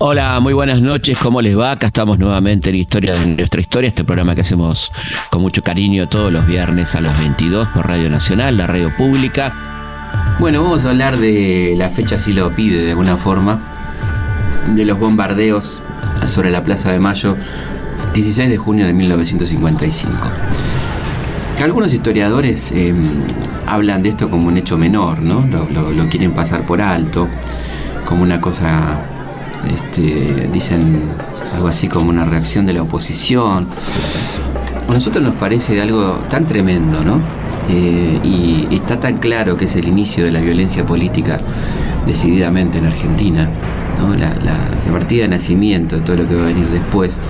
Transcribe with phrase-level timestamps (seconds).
[0.00, 1.72] Hola, muy buenas noches, ¿cómo les va?
[1.72, 4.92] Acá estamos nuevamente en Historia de nuestra historia, este programa que hacemos
[5.28, 9.52] con mucho cariño todos los viernes a las 22 por Radio Nacional, la radio pública.
[10.38, 13.58] Bueno, vamos a hablar de la fecha, si lo pide de alguna forma,
[14.72, 15.82] de los bombardeos
[16.28, 17.36] sobre la Plaza de Mayo,
[18.14, 20.16] 16 de junio de 1955.
[21.60, 22.94] Algunos historiadores eh,
[23.66, 25.44] hablan de esto como un hecho menor, ¿no?
[25.44, 27.26] lo quieren pasar por alto,
[28.06, 29.16] como una cosa
[29.66, 31.02] este, dicen
[31.54, 33.66] algo así como una reacción de la oposición.
[34.88, 37.20] A nosotros nos parece algo tan tremendo, ¿no?
[37.68, 41.38] Eh, y está tan claro que es el inicio de la violencia política
[42.08, 43.48] decididamente en Argentina,
[44.18, 47.20] la, partida de nacimiento todo lo que va a venir después,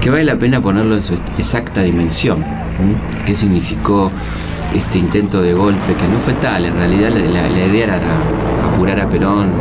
[0.00, 2.44] que vale la pena ponerlo en su exacta dimensión.
[3.24, 4.10] ¿Qué significó
[4.74, 5.94] este intento de golpe?
[5.94, 8.00] Que no fue tal, en realidad la, idea era
[8.68, 9.52] apurar a Perón,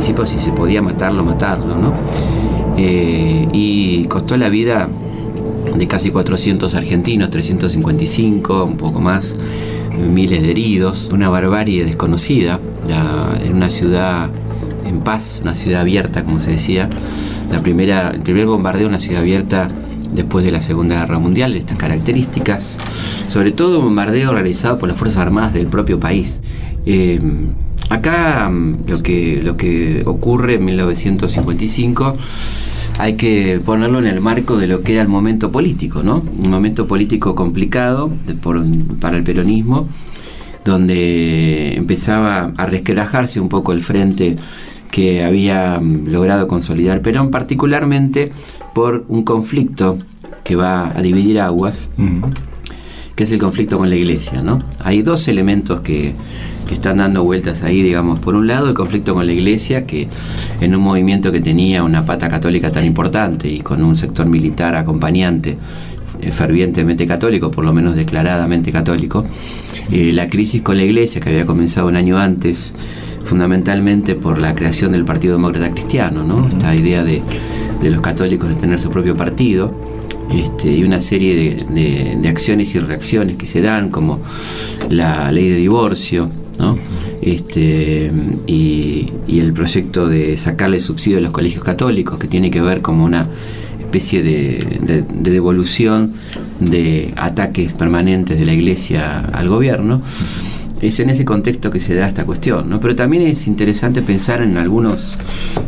[0.00, 1.94] si se podía matarlo, matarlo, ¿no?
[2.76, 4.88] Eh, y costó la vida
[5.76, 9.34] de casi 400 argentinos, 355, un poco más,
[9.96, 12.58] miles de heridos, una barbarie desconocida
[13.44, 14.30] en una ciudad
[14.84, 16.88] en paz, una ciudad abierta, como se decía.
[17.50, 19.68] La primera, el primer bombardeo, una ciudad abierta
[20.12, 22.78] después de la Segunda Guerra Mundial, de estas características,
[23.28, 26.40] sobre todo un bombardeo realizado por las Fuerzas Armadas del propio país.
[26.86, 27.20] Eh,
[27.90, 32.16] Acá mm, lo que, lo que ocurre en 1955
[32.98, 36.24] hay que ponerlo en el marco de lo que era el momento político, ¿no?
[36.42, 38.10] Un momento político complicado
[39.00, 39.86] para el peronismo,
[40.64, 44.36] donde empezaba a resquebrajarse un poco el frente
[44.90, 48.32] que había mm, logrado consolidar Perón, particularmente
[48.74, 49.98] por un conflicto
[50.42, 51.90] que va a dividir aguas,
[53.14, 54.58] que es el conflicto con la iglesia, ¿no?
[54.80, 56.14] Hay dos elementos que
[56.66, 60.08] que están dando vueltas ahí, digamos, por un lado el conflicto con la iglesia, que
[60.60, 64.74] en un movimiento que tenía una pata católica tan importante y con un sector militar
[64.74, 65.56] acompañante,
[66.20, 69.24] eh, fervientemente católico, por lo menos declaradamente católico,
[69.90, 72.72] eh, la crisis con la iglesia que había comenzado un año antes,
[73.22, 76.48] fundamentalmente por la creación del Partido Demócrata Cristiano, ¿no?
[76.48, 77.22] esta idea de,
[77.82, 79.72] los católicos de tener su propio partido,
[80.32, 84.20] este, y una serie de, de, acciones y reacciones que se dan, como
[84.88, 86.28] la ley de divorcio,
[87.22, 88.10] este,
[88.46, 93.04] y, el proyecto de sacarle subsidio a los colegios católicos, que tiene que ver como
[93.04, 93.28] una
[93.78, 96.12] especie de, devolución
[96.60, 100.00] de ataques permanentes de la Iglesia al gobierno.
[100.80, 104.58] Es en ese contexto que se da esta cuestión, Pero también es interesante pensar en
[104.58, 105.16] algunos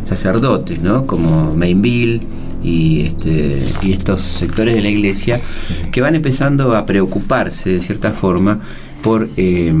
[0.03, 1.07] sacerdotes, ¿no?
[1.07, 2.21] Como Mainville
[2.61, 5.39] y, este, y estos sectores de la iglesia
[5.91, 8.59] que van empezando a preocuparse de cierta forma
[9.01, 9.73] por eh,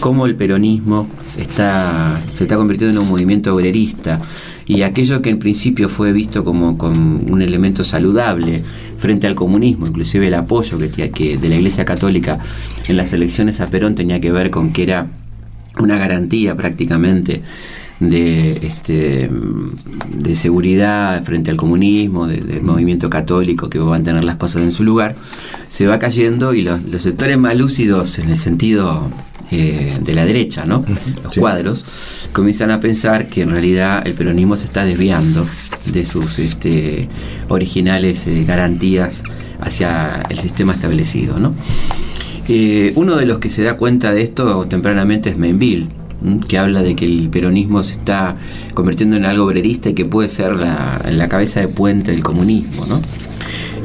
[0.00, 4.20] cómo el peronismo está, se está convirtiendo en un movimiento obrerista.
[4.66, 8.62] Y aquello que en principio fue visto como, un elemento saludable
[8.96, 12.38] frente al comunismo, inclusive el apoyo que, que de la Iglesia Católica
[12.86, 15.06] en las elecciones a Perón tenía que ver con que era
[15.78, 17.42] una garantía prácticamente
[18.00, 19.30] de, este,
[20.08, 24.72] de seguridad frente al comunismo, del movimiento católico que va a mantener las cosas en
[24.72, 25.16] su lugar,
[25.68, 29.10] se va cayendo y los, los sectores más lúcidos en el sentido
[29.50, 30.84] eh, de la derecha, ¿no?
[31.24, 31.86] Los cuadros,
[32.32, 35.46] comienzan a pensar que en realidad el peronismo se está desviando
[35.86, 37.08] de sus este,
[37.48, 39.22] originales eh, garantías
[39.58, 41.54] hacia el sistema establecido, ¿no?
[42.46, 45.86] Eh, uno de los que se da cuenta de esto tempranamente es Mainville,
[46.48, 48.36] que habla de que el peronismo se está
[48.74, 52.86] convirtiendo en algo obrerista y que puede ser la, la cabeza de puente del comunismo,
[52.86, 53.00] ¿no?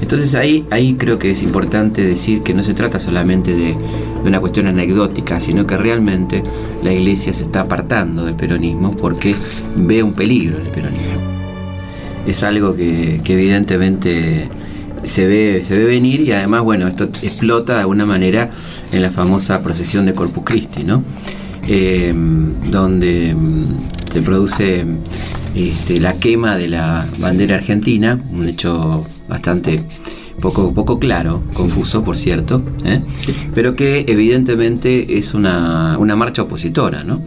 [0.01, 3.75] Entonces ahí, ahí creo que es importante decir que no se trata solamente de
[4.23, 6.41] de una cuestión anecdótica, sino que realmente
[6.81, 9.35] la iglesia se está apartando del peronismo porque
[9.75, 11.21] ve un peligro en el peronismo.
[12.25, 14.47] Es algo que, evidentemente
[15.03, 18.49] se ve, se ve venir y además, bueno, esto explota de alguna manera
[18.93, 21.03] en la famosa procesión de Corpus Christi, ¿no?
[21.67, 22.13] Eh,
[22.71, 24.85] donde mm, se produce
[25.55, 29.79] este, la quema de la bandera argentina, un hecho bastante
[30.41, 33.01] poco, poco claro, confuso por cierto, ¿eh?
[33.53, 37.03] pero que evidentemente es una, marcha opositora.
[37.03, 37.19] ¿no?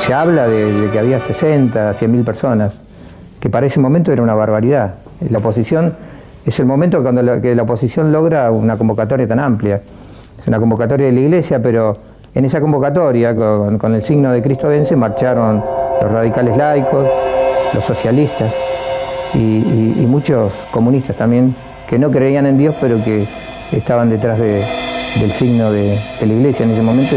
[0.00, 2.80] Se habla de, que había 60, 100 mil personas,
[3.38, 4.96] que para ese momento era una barbaridad.
[5.30, 5.94] La oposición
[6.44, 9.82] es el momento cuando la, que la oposición logra una convocatoria tan amplia.
[10.38, 11.96] Es una convocatoria de la iglesia, pero
[12.34, 15.62] en esa convocatoria, con, el signo de Cristo vence, marcharon
[16.02, 17.08] los radicales laicos,
[17.72, 18.52] los socialistas
[19.34, 21.56] y muchos comunistas también
[21.88, 23.28] que no creían en Dios, pero que
[23.72, 27.16] estaban detrás del signo de, la iglesia en ese momento.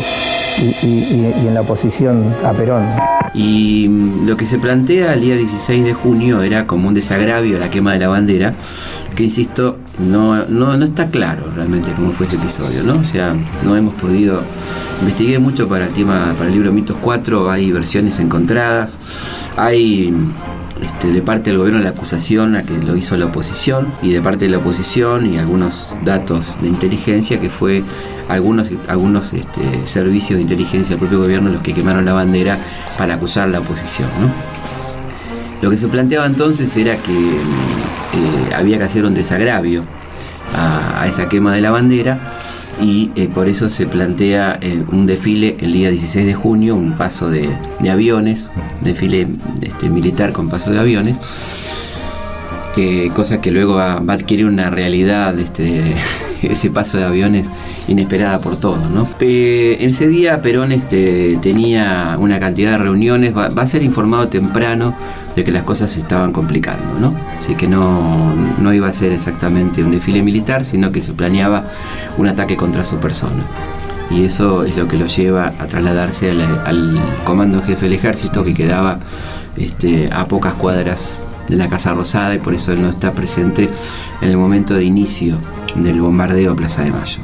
[0.60, 2.88] Y, en la oposición a Perón.
[3.34, 7.58] Y mm, lo que se plantea el día 16 de junio era como un desagravio
[7.58, 8.54] a la quema de la bandera,
[9.16, 13.00] que insisto, no, no, está claro realmente cómo fue ese episodio, ¿no?
[13.00, 14.44] O sea, no hemos podido.
[15.02, 18.98] Investigué mucho para el tema, para el libro Mitos 4, hay versiones encontradas,
[19.56, 20.14] hay
[20.82, 24.22] este, de parte del gobierno la acusación a que lo hizo la oposición y de
[24.22, 27.84] parte de la oposición y algunos datos de inteligencia que fue
[28.30, 32.58] algunos, algunos este, servicios de inteligencia del propio gobierno los que quemaron la bandera
[32.98, 34.10] para acusar a la oposición.
[35.62, 39.84] Lo que se planteaba entonces era que eh, había que hacer un desagravio
[40.56, 42.34] a esa quema de la bandera
[42.82, 46.96] y eh, por eso se plantea eh, un desfile el día 16 de junio, un
[46.96, 47.50] paso de,
[47.90, 48.48] aviones,
[48.82, 49.28] desfile
[49.62, 51.18] este, militar con paso de aviones,
[53.16, 55.96] cosa que luego va, a adquirir una realidad, este,
[56.44, 57.50] ese paso de aviones
[57.88, 58.90] inesperada por todos.
[58.92, 59.08] ¿no?
[59.20, 64.94] en ese día Perón este, tenía una cantidad de reuniones, va, a ser informado temprano
[65.36, 67.14] de que las cosas se estaban complicando, ¿no?
[67.38, 71.66] Así que no, no iba a ser exactamente un desfile militar, sino que se planeaba
[72.18, 73.44] un ataque contra su persona.
[74.10, 78.54] Y eso es lo que lo lleva a trasladarse al, comando jefe del ejército que
[78.54, 79.00] quedaba
[79.58, 81.20] este, a pocas cuadras
[81.50, 83.70] de la Casa Rosada y por eso no está presente
[84.22, 85.38] en el momento de inicio
[85.76, 87.20] del bombardeo a Plaza de Mayo.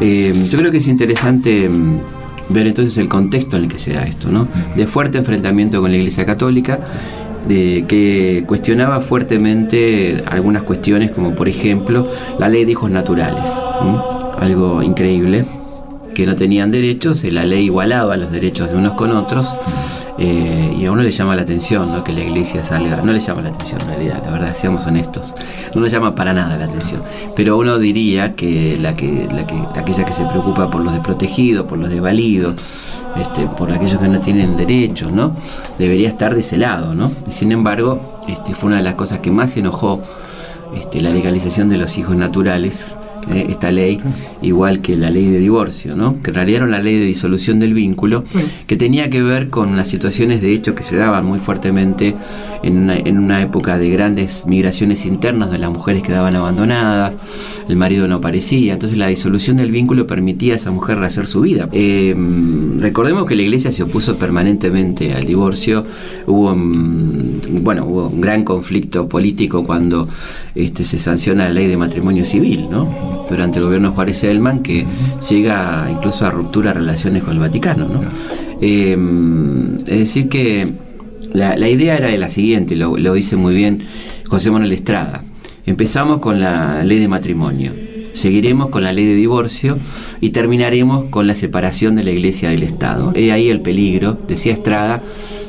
[0.00, 1.98] Eh, yo creo que es interesante mm,
[2.48, 4.48] ver entonces el contexto en el que se da esto, ¿no?
[4.76, 6.80] De fuerte enfrentamiento con la Iglesia Católica,
[7.48, 12.08] de que cuestionaba fuertemente algunas cuestiones como por ejemplo
[12.38, 13.58] la ley de hijos naturales,
[14.38, 15.44] algo increíble,
[16.14, 19.48] que no tenían derechos, la ley igualaba los derechos de unos con otros.
[20.18, 22.04] Eh, y a uno le llama la atención ¿no?
[22.04, 25.32] que la iglesia salga, no le llama la atención en realidad, la verdad, seamos honestos,
[25.74, 27.02] no le llama para nada la atención,
[27.34, 31.66] pero uno diría que, la que, la que aquella que se preocupa por los desprotegidos,
[31.66, 32.56] por los desvalidos,
[33.16, 35.34] este, por aquellos que no tienen derechos, ¿no?
[35.78, 37.10] Debería estar de ese lado, ¿no?
[37.26, 40.02] Y sin embargo, este, fue una de las cosas que más enojó
[40.76, 42.96] este, la legalización de los hijos naturales
[43.30, 44.00] eh, esta ley,
[44.42, 46.20] igual que la ley de divorcio, ¿no?
[46.22, 48.24] que en realidad era la ley de disolución del vínculo,
[48.66, 52.16] que tenía que ver con las situaciones de hecho que se daban muy fuertemente
[52.62, 57.16] en una, en una época de grandes migraciones internas, donde las mujeres quedaban abandonadas,
[57.68, 61.42] el marido no aparecía, entonces la disolución del vínculo permitía a esa mujer rehacer su
[61.42, 61.68] vida.
[61.72, 62.14] Eh,
[62.80, 65.86] recordemos que la iglesia se opuso permanentemente al divorcio,
[66.26, 70.08] hubo, mm, bueno, hubo un gran conflicto político cuando
[70.54, 73.26] este, se sanciona la ley de matrimonio civil, ¿no?
[73.28, 74.86] durante el gobierno de Juárez Selman que
[75.30, 77.88] llega incluso a ruptura de relaciones con el Vaticano.
[77.88, 78.02] ¿no?
[78.60, 78.96] Eh,
[79.86, 80.72] es decir que
[81.32, 83.82] la, idea era la siguiente, lo, dice muy bien
[84.28, 85.24] José Manuel Estrada.
[85.64, 87.72] Empezamos con la ley de matrimonio,
[88.14, 89.78] seguiremos con la ley de divorcio
[90.20, 93.12] y terminaremos con la separación de la iglesia del Estado.
[93.14, 95.02] He ahí el peligro, decía Estrada,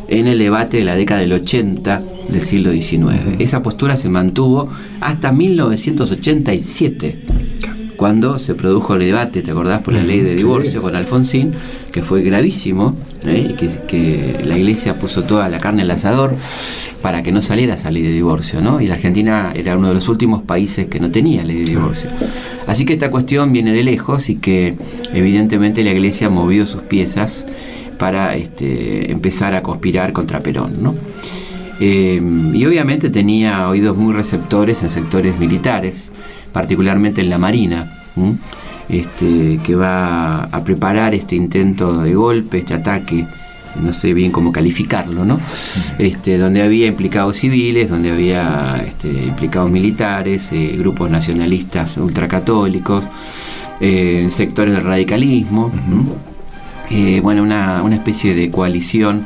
[0.08, 3.40] en el debate de la década del 80 del siglo XIX.
[3.40, 4.70] Esa postura se mantuvo
[5.02, 7.24] hasta 1987
[7.96, 9.82] cuando se produjo el debate, ¿te acordás?
[9.82, 11.52] Por la ley de divorcio con Alfonsín,
[11.92, 12.96] que fue gravísimo,
[13.26, 13.56] ¿eh?
[13.88, 16.36] que, la iglesia puso toda la carne al asador
[17.02, 18.82] para que no saliera esa ley de divorcio, ¿no?
[18.82, 22.10] Y la Argentina era uno de los últimos países que no tenía ley de divorcio.
[22.68, 24.76] Así que esta cuestión viene de lejos y que
[25.14, 27.46] evidentemente la iglesia movió sus piezas
[27.94, 30.94] para este, empezar a conspirar contra Perón, ¿no?
[31.80, 32.22] Eh,
[32.54, 36.12] y obviamente tenía oídos muy receptores en sectores militares,
[36.52, 37.92] particularmente en la Marina,
[38.88, 43.26] este, que va a preparar este intento de golpe, este ataque,
[43.82, 45.40] no sé bien cómo calificarlo, ¿no?
[45.98, 48.86] Este, donde había implicados civiles, donde había
[49.28, 53.06] implicados militares, eh, grupos nacionalistas ultracatólicos,
[53.82, 55.72] eh, sectores del radicalismo,
[57.22, 59.26] bueno, una, una, especie de coalición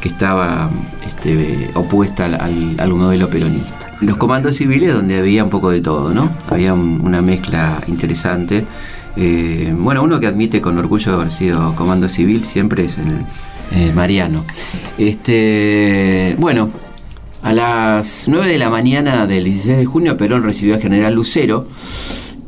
[0.00, 0.70] que estaba
[1.06, 6.12] este, opuesta al, al modelo peronista los comandos civiles donde había un poco de todo,
[6.14, 6.34] ¿no?
[6.48, 8.64] Había una mezcla interesante.
[9.16, 13.26] Eh, bueno, uno que admite con orgullo haber sido comando civil siempre es el
[13.72, 14.44] eh, Mariano.
[14.96, 16.70] Este, bueno,
[17.42, 21.66] a las 9 de la mañana del 16 de junio Perón recibió al general Lucero,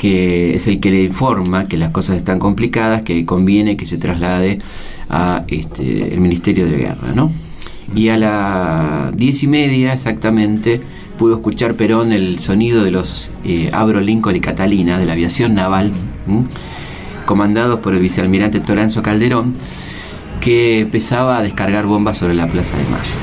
[0.02, 3.98] que es el que le informa que las cosas están complicadas, que conviene que se
[3.98, 4.58] traslade
[5.08, 7.30] a este, Ministerio de Guerra, ¿no?
[7.94, 10.80] Y a las diez y media exactamente
[11.16, 15.54] pudo escuchar Perón el sonido de los eh, Abro Lincoln y Catalina de la aviación
[15.54, 15.92] naval,
[17.24, 19.54] comandados por el vicealmirante Toranzo Calderón,
[20.40, 23.14] que empezaba a descargar bombas sobre la Plaza de Mayo.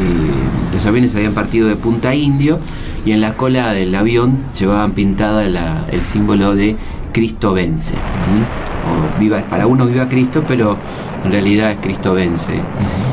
[0.00, 2.58] Eh, los aviones habían partido de Punta Indio
[3.04, 5.44] y en la cola del avión llevaban pintada
[5.90, 6.76] el símbolo de
[7.12, 7.94] Cristo vence.
[7.94, 10.76] o viva, para uno viva Cristo, pero
[11.24, 12.60] en realidad es Cristo vence,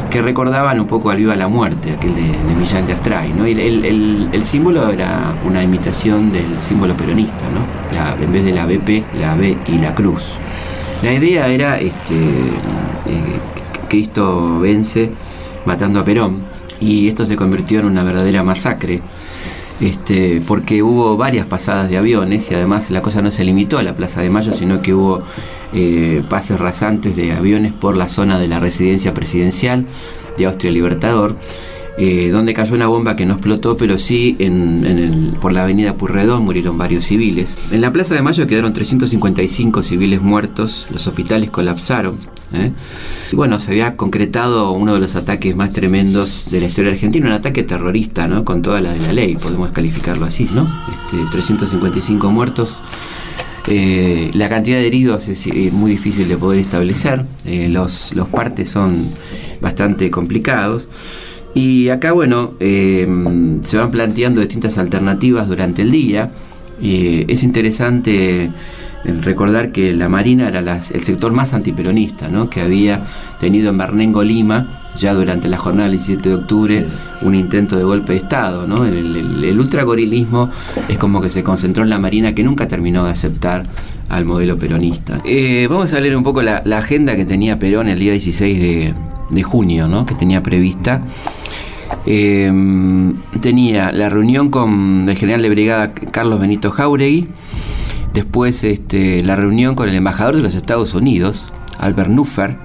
[0.10, 3.32] que recordaban un poco al Viva la Muerte, aquel de, de Millán de Astray.
[3.34, 3.46] ¿no?
[3.46, 8.24] el, símbolo era una imitación del símbolo peronista, ¿no?
[8.24, 10.34] en vez de la BP, la B y la cruz.
[11.02, 13.40] La idea era este, eh,
[13.90, 15.12] Cristo vence
[15.66, 16.38] matando a Perón
[16.80, 19.02] y esto se convirtió en una verdadera masacre.
[19.82, 23.84] Este, porque hubo varias pasadas de aviones y además la cosa no se limitó a
[23.84, 25.24] la Plaza de Mayo, sino que hubo
[25.74, 29.88] eh, pases rasantes de aviones por la zona de la residencia presidencial
[30.38, 31.36] de Austria Libertador.
[31.98, 36.44] Eh, donde cayó una bomba que no explotó, pero sí en, por la avenida Purredón
[36.44, 37.58] murieron varios civiles.
[37.70, 42.18] En la Plaza de Mayo quedaron 355 civiles muertos, los hospitales colapsaron.
[42.54, 42.72] ¿eh?
[43.32, 47.28] Y bueno, se había concretado uno de los ataques más tremendos de la historia argentina,
[47.28, 48.46] un ataque terrorista, ¿no?
[48.46, 50.64] con toda la de la ley, podemos calificarlo así, ¿no?
[50.64, 52.82] Este, 355 muertos.
[53.68, 59.08] Eh, la cantidad de heridos es, muy difícil de poder establecer, los, los partes son
[59.60, 60.88] bastante complicados.
[61.54, 66.32] Y acá, bueno, em, se van planteando distintas alternativas durante el día.
[66.82, 68.50] es interesante
[69.04, 72.50] eh, recordar que la Marina era el sector más antiperonista, ¿no?
[72.50, 73.02] que había
[73.40, 76.86] tenido en Bernengo, Lima, ya durante la jornada del 17 de octubre,
[77.22, 78.68] un intento de golpe de Estado.
[78.68, 78.86] ¿no?
[78.86, 80.50] El, ultragorilismo
[80.88, 83.66] es como que se concentró en la Marina, que nunca terminó de aceptar
[84.10, 85.20] al modelo peronista.
[85.26, 88.94] Eh, vamos a leer un poco la, agenda que tenía Perón el día 16 de,
[89.30, 90.06] de junio, ¿no?
[90.06, 91.02] que tenía prevista.
[92.06, 97.28] Em, tenía la reunión con el general de brigada Carlos Benito Jauregui,
[98.14, 102.58] después este, la reunión con el embajador de los Estados Unidos, Albert Nuffer.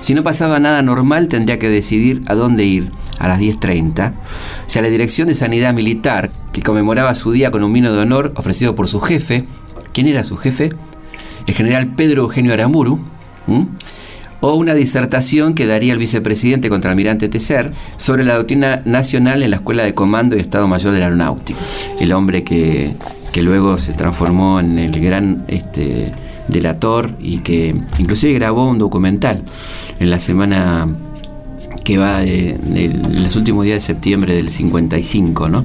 [0.00, 4.12] Si no pasaba nada normal, tendría que decidir a dónde ir a las 10.30.
[4.12, 7.98] O sea, la Dirección de Sanidad Militar, que conmemoraba su día con un vino de
[7.98, 9.44] honor ofrecido por su jefe.
[9.92, 10.70] ¿Quién era su jefe?
[11.48, 13.00] El general Pedro Eugenio Aramuru
[14.40, 19.50] o una disertación que daría el vicepresidente contra almirante Tesser sobre la doctrina nacional en
[19.50, 21.58] la Escuela de Comando y Estado Mayor de la Aeronáutica.
[22.00, 22.94] El hombre que,
[23.42, 26.12] luego se transformó en el gran este,
[26.48, 29.42] delator y que inclusive grabó un documental
[29.98, 30.88] en la semana
[31.84, 35.64] que va en los últimos días de septiembre del 55, ¿no?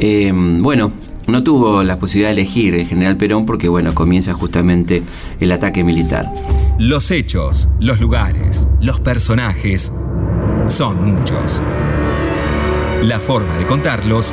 [0.00, 0.92] Eh, bueno,
[1.28, 5.02] no tuvo la posibilidad de elegir el general Perón porque, bueno, comienza justamente
[5.40, 6.26] el ataque militar.
[6.78, 9.92] Los hechos, los lugares, los personajes
[10.64, 11.60] son muchos.
[13.02, 14.32] La forma de contarlos,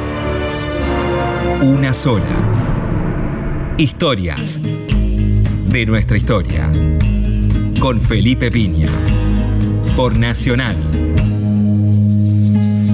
[1.62, 3.74] una sola.
[3.78, 4.62] Historias
[5.70, 6.72] de nuestra historia.
[7.80, 8.88] Con Felipe Piña.
[9.98, 10.78] Por Nacional.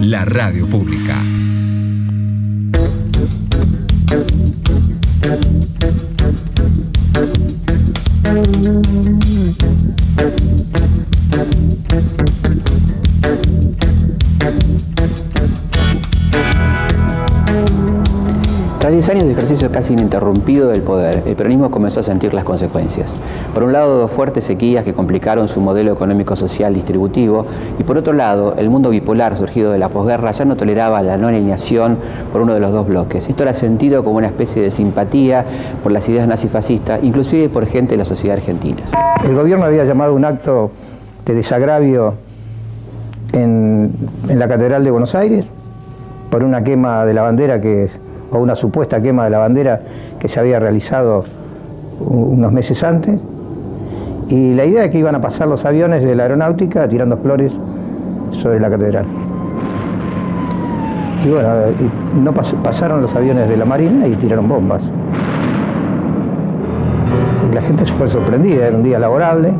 [0.01, 1.22] La radio pública.
[19.01, 23.15] 10 años de ejercicio casi ininterrumpido del poder, el peronismo comenzó a sentir las consecuencias.
[23.51, 27.48] Por un lado, dos fuertes sequías que complicaron su modelo económico-social distributivo,
[27.79, 31.17] y por otro lado, el mundo bipolar surgido de la posguerra ya no toleraba la
[31.17, 31.98] no alineación
[32.31, 33.27] por uno de los dos bloques.
[33.27, 35.46] Esto era sentido como una especie de simpatía
[35.81, 38.84] por las ideas nazifascistas, inclusive por gente de la sociedad argentina.
[39.25, 40.70] El gobierno había llamado un acto
[41.25, 42.17] de desagravio
[43.34, 43.93] en,
[44.29, 45.50] en la Catedral de Buenos Aires
[46.29, 47.89] por una quema de la bandera que
[48.31, 49.81] o una supuesta quema de la bandera
[50.19, 51.23] que se había realizado
[52.00, 53.19] unos meses antes.
[54.29, 57.57] Y la idea es que iban a pasar los aviones de la aeronáutica tirando flores
[58.31, 59.05] sobre la catedral.
[61.23, 61.50] Y bueno,
[62.19, 64.89] no pasaron los aviones de la Marina y tiraron bombas.
[67.53, 69.51] La gente se fue sorprendida, era un día laborable,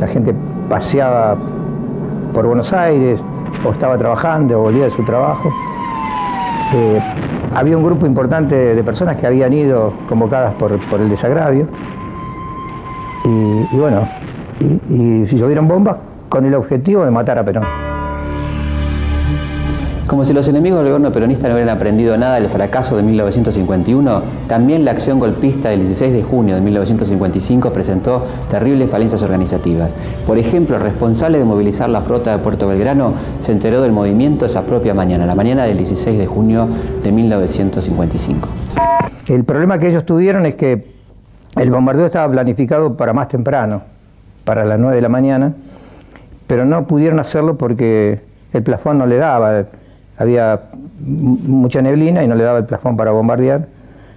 [0.00, 0.32] la gente
[0.68, 1.36] paseaba
[2.32, 3.24] por Buenos Aires
[3.64, 5.50] o estaba trabajando o volvía de su trabajo.
[6.74, 7.00] Eh,
[7.54, 11.66] había un grupo importante de personas que habían ido convocadas por, el desagravio.
[13.24, 14.08] Y, bueno,
[14.60, 15.98] y, y llovieron bombas
[16.28, 17.87] con el objetivo de matar a Perón.
[20.08, 24.22] Como si los enemigos del gobierno peronista no hubieran aprendido nada del fracaso de 1951,
[24.46, 29.94] también la acción golpista del 16 de junio de 1955 presentó terribles falencias organizativas.
[30.26, 34.46] Por ejemplo, el responsable de movilizar la flota de Puerto Belgrano se enteró del movimiento
[34.46, 36.66] esa propia mañana, la mañana del 16 de junio
[37.04, 38.48] de 1955.
[39.26, 40.86] El problema que ellos tuvieron es que
[41.54, 43.82] el bombardeo estaba planificado para más temprano,
[44.44, 45.52] para las 9 de la mañana,
[46.46, 48.22] pero no pudieron hacerlo porque
[48.54, 49.66] el plafón no le daba
[50.18, 50.60] había
[51.00, 53.66] mucha neblina y no le daba el plafón para bombardear.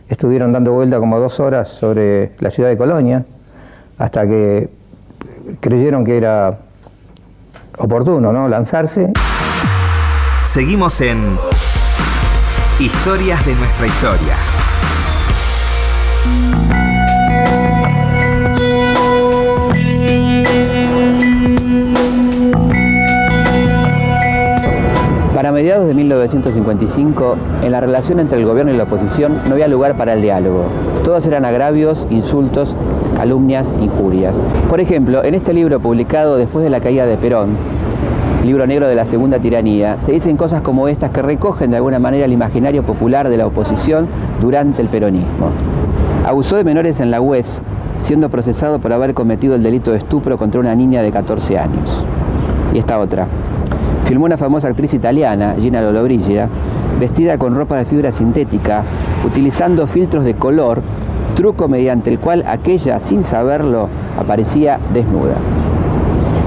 [0.09, 3.23] Estuvieron dando vuelta como dos horas sobre la ciudad de Colonia,
[3.97, 4.69] hasta que
[5.59, 6.57] creyeron que era
[7.77, 8.47] oportuno ¿no?
[8.47, 9.11] lanzarse.
[10.45, 11.37] Seguimos en
[12.79, 14.50] Historias de nuestra historia.
[25.61, 29.95] Mediados de 1955, en la relación entre el gobierno y la oposición no había lugar
[29.95, 30.63] para el diálogo.
[31.03, 32.75] Todos eran agravios, insultos,
[33.15, 34.41] calumnias, injurias.
[34.67, 37.49] Por ejemplo, en este libro publicado después de la caída de Perón,
[38.43, 41.99] libro negro de la segunda tiranía, se dicen cosas como estas que recogen de alguna
[41.99, 44.07] manera el imaginario popular de la oposición
[44.41, 45.51] durante el peronismo.
[46.25, 47.61] Abusó de menores en la UES,
[47.99, 52.03] siendo procesado por haber cometido el delito de estupro contra una niña de 14 años.
[52.73, 53.27] Y esta otra
[54.11, 56.49] filmó una famosa actriz italiana, Gina Lollobrigida,
[56.99, 58.83] vestida con ropa de fibra sintética,
[59.25, 60.81] utilizando filtros de color,
[61.33, 63.87] truco mediante el cual aquella, sin saberlo,
[64.19, 65.35] aparecía desnuda.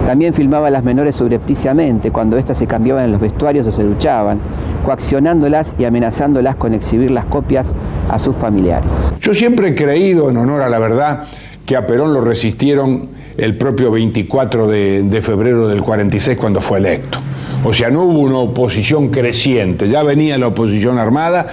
[0.05, 3.83] También filmaba a las menores subrepticiamente cuando éstas se cambiaban en los vestuarios o se
[3.83, 4.41] duchaban,
[4.85, 7.73] coaccionándolas y amenazándolas con exhibir las copias
[8.11, 9.15] a sus familiares.
[9.21, 11.25] Yo siempre he creído, en honor a la verdad,
[11.67, 17.19] que a Perón lo resistieron el propio 24 de, febrero del 46 cuando fue electo.
[17.65, 21.47] O sea, no hubo una oposición creciente, ya venía la oposición armada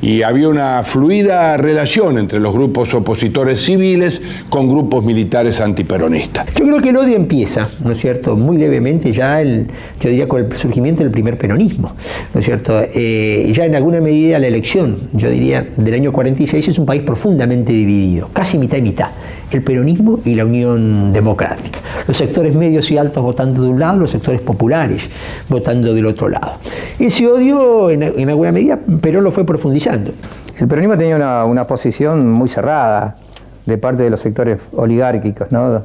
[0.00, 6.46] y había una fluida relación entre los grupos opositores civiles con grupos militares antiperonistas.
[6.54, 9.66] Yo creo que el odio empieza, ¿no es cierto?, muy levemente ya, el,
[10.00, 11.92] yo diría, con el surgimiento del primer peronismo,
[12.32, 12.80] ¿no es cierto?
[12.80, 17.02] Eh, ya en alguna medida la elección, yo diría, del año 46 es un país
[17.02, 19.10] profundamente dividido, casi mitad y mitad
[19.50, 21.78] el peronismo y la Unión Democrática.
[22.06, 25.08] Los sectores medios y altos votando de un lado, los sectores populares
[25.48, 26.52] votando del otro lado.
[26.98, 30.12] Ese odio, en, alguna medida, Perón lo fue profundizando.
[30.58, 33.16] El peronismo tenía una, posición muy cerrada
[33.64, 35.82] de parte de los sectores oligárquicos, ¿no?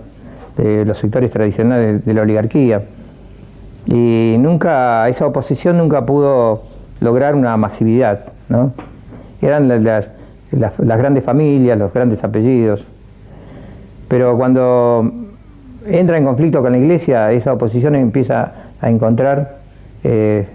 [0.57, 2.83] de los sectores tradicionales de la oligarquía.
[3.85, 6.63] Y nunca, esa oposición nunca pudo
[6.99, 8.25] lograr una masividad.
[8.49, 8.73] ¿no?
[9.41, 10.09] Eran las,
[10.51, 12.87] las grandes familias, los grandes apellidos.
[14.13, 15.11] Pero cuando
[15.87, 19.57] entra en conflicto con la Iglesia, esa oposición empieza a encontrar
[20.03, 20.45] eh,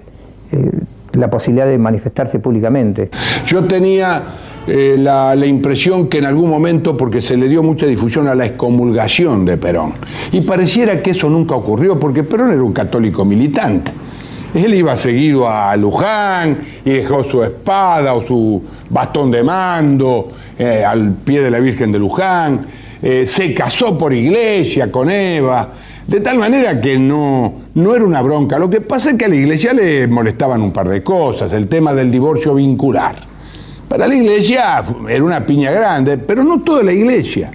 [0.52, 0.70] eh,
[1.14, 3.10] la posibilidad de manifestarse públicamente.
[3.46, 4.22] Yo tenía
[4.64, 8.36] eh, la, la, impresión que en algún momento, porque se le dio mucha difusión a
[8.36, 9.94] la excomulgación de Perón,
[10.30, 13.90] y pareciera que eso nunca ocurrió, porque Perón era un católico militante.
[14.54, 20.28] Él iba seguido a Luján y dejó su espada o su bastón de mando
[20.86, 22.60] al pie de la Virgen de Luján.
[23.00, 25.68] Eh, se casó por iglesia con Eva,
[26.06, 28.58] de tal manera que no, no era una bronca.
[28.58, 31.68] Lo que pasa es que a la iglesia le molestaban un par de cosas, el
[31.68, 33.16] tema del divorcio vincular.
[33.88, 37.50] Para la iglesia era una piña grande, pero no toda la iglesia,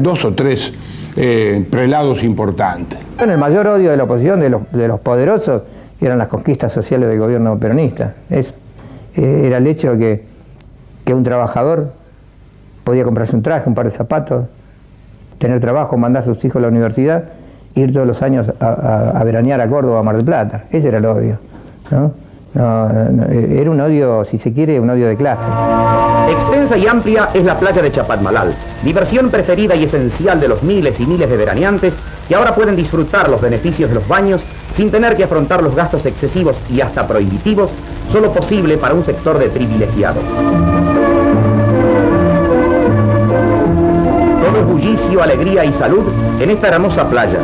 [0.00, 0.72] dos o tres
[1.16, 2.98] eh, prelados importantes.
[3.16, 5.62] Bueno, el mayor odio de la oposición, de los, de los poderosos,
[6.00, 8.14] eran las conquistas sociales del gobierno peronista.
[8.30, 8.54] Es,
[9.16, 10.24] eh, era el hecho de que,
[11.04, 11.92] que un trabajador
[12.84, 14.46] podía comprarse un traje, un par de zapatos,
[15.38, 17.24] tener trabajo, mandar a sus hijos a la universidad,
[17.74, 20.64] ir todos los años a, veranear a Córdoba, a Mar del Plata.
[20.70, 21.38] Ese era el odio.
[21.90, 22.12] ¿no?
[22.54, 25.50] era un odio, si se quiere, un odio de clase.
[26.30, 30.98] Extensa y amplia es la playa de Chapatmalal, diversión preferida y esencial de los miles
[30.98, 31.94] y miles de veraneantes
[32.26, 34.40] que ahora pueden disfrutar los beneficios de los baños
[34.76, 37.70] sin tener que afrontar los gastos excesivos y hasta prohibitivos,
[38.12, 40.22] solo posible para un sector de privilegiados.
[44.64, 46.04] Bullicio, alegría y salud
[46.40, 47.38] en esta hermosa playa.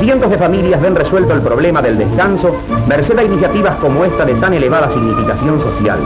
[0.00, 2.54] Cientos de familias ven resuelto el problema del descanso
[2.86, 5.98] merced a iniciativas como esta de tan elevada significación social.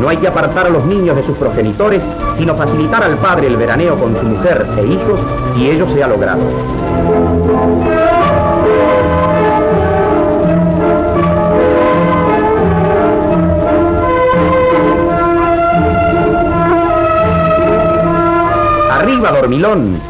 [0.00, 2.02] No hay que apartar a los niños de sus progenitores,
[2.38, 5.20] sino facilitar al padre el veraneo con su mujer e hijos
[5.56, 6.40] y ello se ha logrado.
[19.22, 20.00] Arriba, dormilón.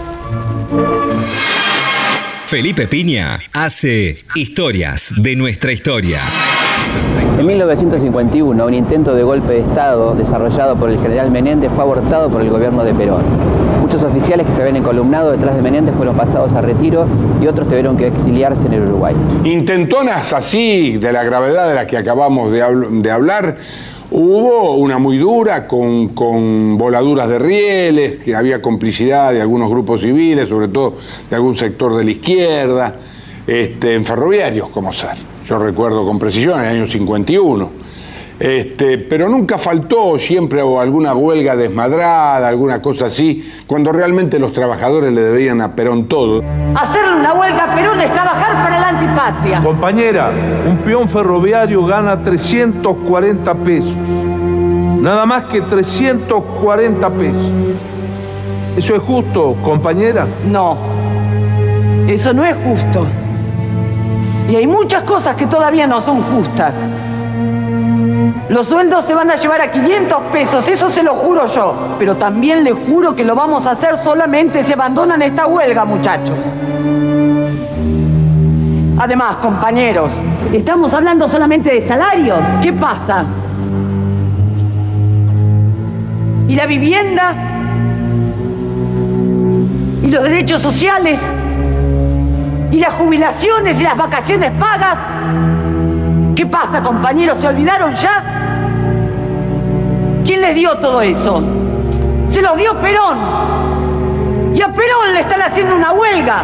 [2.47, 6.21] Felipe Piña hace historias de nuestra historia.
[7.39, 12.31] En 1951, un intento de golpe de Estado desarrollado por el general Menéndez fue abortado
[12.31, 13.23] por el gobierno de Perón.
[13.83, 17.07] Muchos oficiales que se habían encolumnado detrás de Menéndez fueron pasados a retiro
[17.43, 19.15] y otros tuvieron que exiliarse en el Uruguay.
[19.45, 22.63] Intentonas así, de la gravedad de la que acabamos de,
[23.11, 23.57] hablar,
[24.15, 30.51] Hubo una muy dura con, voladuras de rieles, que había complicidad de algunos grupos civiles,
[30.51, 30.97] sobre todo
[31.31, 32.95] de algún sector de la izquierda,
[33.47, 35.17] este, en ferroviarios como ser.
[35.49, 37.82] Yo recuerdo con precisión, en el año 51.
[38.43, 45.13] Este, pero nunca faltó siempre alguna huelga desmadrada, alguna cosa así, cuando realmente los trabajadores
[45.13, 46.43] le debían a Perón todo.
[46.75, 49.61] Hacerle una huelga a Perón es trabajar para la antipatria.
[49.63, 50.33] Compañera,
[50.69, 53.95] un peón ferroviario gana 340 pesos.
[53.95, 57.49] Nada más que 340 pesos.
[58.77, 60.27] ¿Eso es justo, compañera?
[60.51, 60.77] No,
[62.09, 63.07] eso no es justo.
[64.51, 66.89] Y hay muchas cosas que todavía no son justas.
[68.49, 71.75] Los sueldos se van a llevar a 500 pesos, eso se lo juro yo.
[71.99, 76.55] Pero también le juro que lo vamos a hacer solamente si abandonan esta huelga, muchachos.
[78.99, 80.13] Además, compañeros,
[80.53, 82.41] estamos hablando solamente de salarios.
[82.61, 83.25] ¿Qué pasa?
[86.49, 87.35] ¿Y la vivienda?
[90.03, 91.21] ¿Y los derechos sociales?
[92.71, 94.99] ¿Y las jubilaciones y las vacaciones pagas?
[96.53, 97.39] ¿Qué pasa, compañeros?
[97.39, 98.23] ¿Se olvidaron ya?
[100.23, 101.43] ¿Quién les dio todo eso?
[102.27, 103.17] Se los dio Perón.
[104.55, 106.43] Y a Perón le están haciendo una huelga.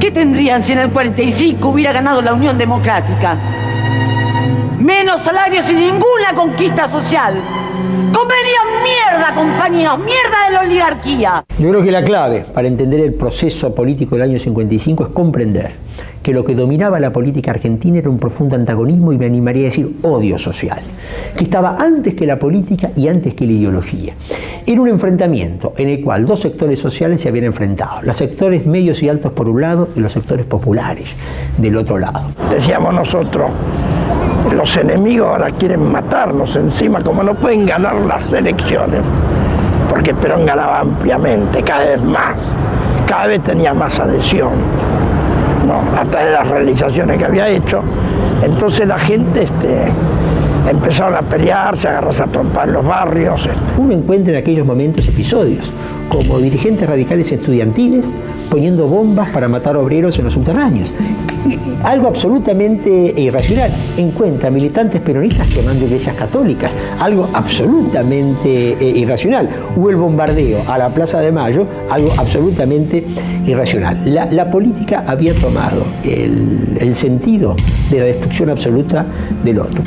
[0.00, 3.36] ¿Qué tendrían si en el 45 hubiera ganado la Unión Democrática?
[4.80, 7.40] Menos salarios y ninguna conquista social.
[8.84, 11.44] Mierda, compañeros, mierda de la oligarquía.
[11.58, 15.72] Yo creo que la clave para entender el proceso político del año 55 es comprender
[16.22, 19.64] que lo que dominaba la política argentina era un profundo antagonismo y me animaría a
[19.66, 20.80] decir odio social,
[21.36, 24.14] que estaba antes que la política y antes que la ideología.
[24.66, 29.02] Era un enfrentamiento en el cual dos sectores sociales se habían enfrentado, los sectores medios
[29.02, 31.10] y altos por un lado y los sectores populares
[31.58, 32.30] del otro lado.
[32.50, 33.50] Decíamos nosotros,
[34.54, 39.00] los enemigos ahora quieren matarnos encima, como no pueden ganar las elecciones,
[39.88, 42.36] porque Perón ganaba ampliamente, cada vez más,
[43.06, 44.52] cada vez tenía más adhesión,
[45.66, 45.98] ¿no?
[45.98, 47.80] hasta de las realizaciones que había hecho.
[48.42, 49.92] Entonces la gente este,
[50.68, 53.48] empezaron a pelearse, a agarrarse a trompar en los barrios.
[53.78, 55.72] Uno encuentra en aquellos momentos episodios,
[56.08, 58.10] como dirigentes radicales estudiantiles
[58.50, 60.88] poniendo bombas para matar obreros en los subterráneos.
[61.82, 63.94] Algo absolutamente irracional.
[63.96, 66.72] Encuentra militantes peronistas quemando iglesias católicas.
[66.98, 69.48] Algo absolutamente eh, irracional.
[69.76, 73.04] Hubo el bombardeo a la Plaza de Mayo, algo absolutamente
[73.46, 74.02] irracional.
[74.04, 77.56] La, política había tomado el, sentido
[77.90, 79.06] de la destrucción absoluta
[79.42, 79.82] del otro.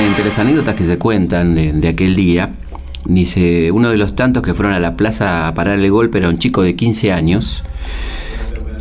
[0.00, 2.50] Entre las anécdotas que se cuentan de aquel día,
[3.08, 6.28] Dice, uno de los tantos que fueron a la plaza a parar el golpe era
[6.28, 7.64] un chico de 15 años,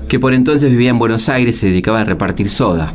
[0.07, 2.93] que por entonces vivía en Buenos Aires se dedicaba a repartir soda.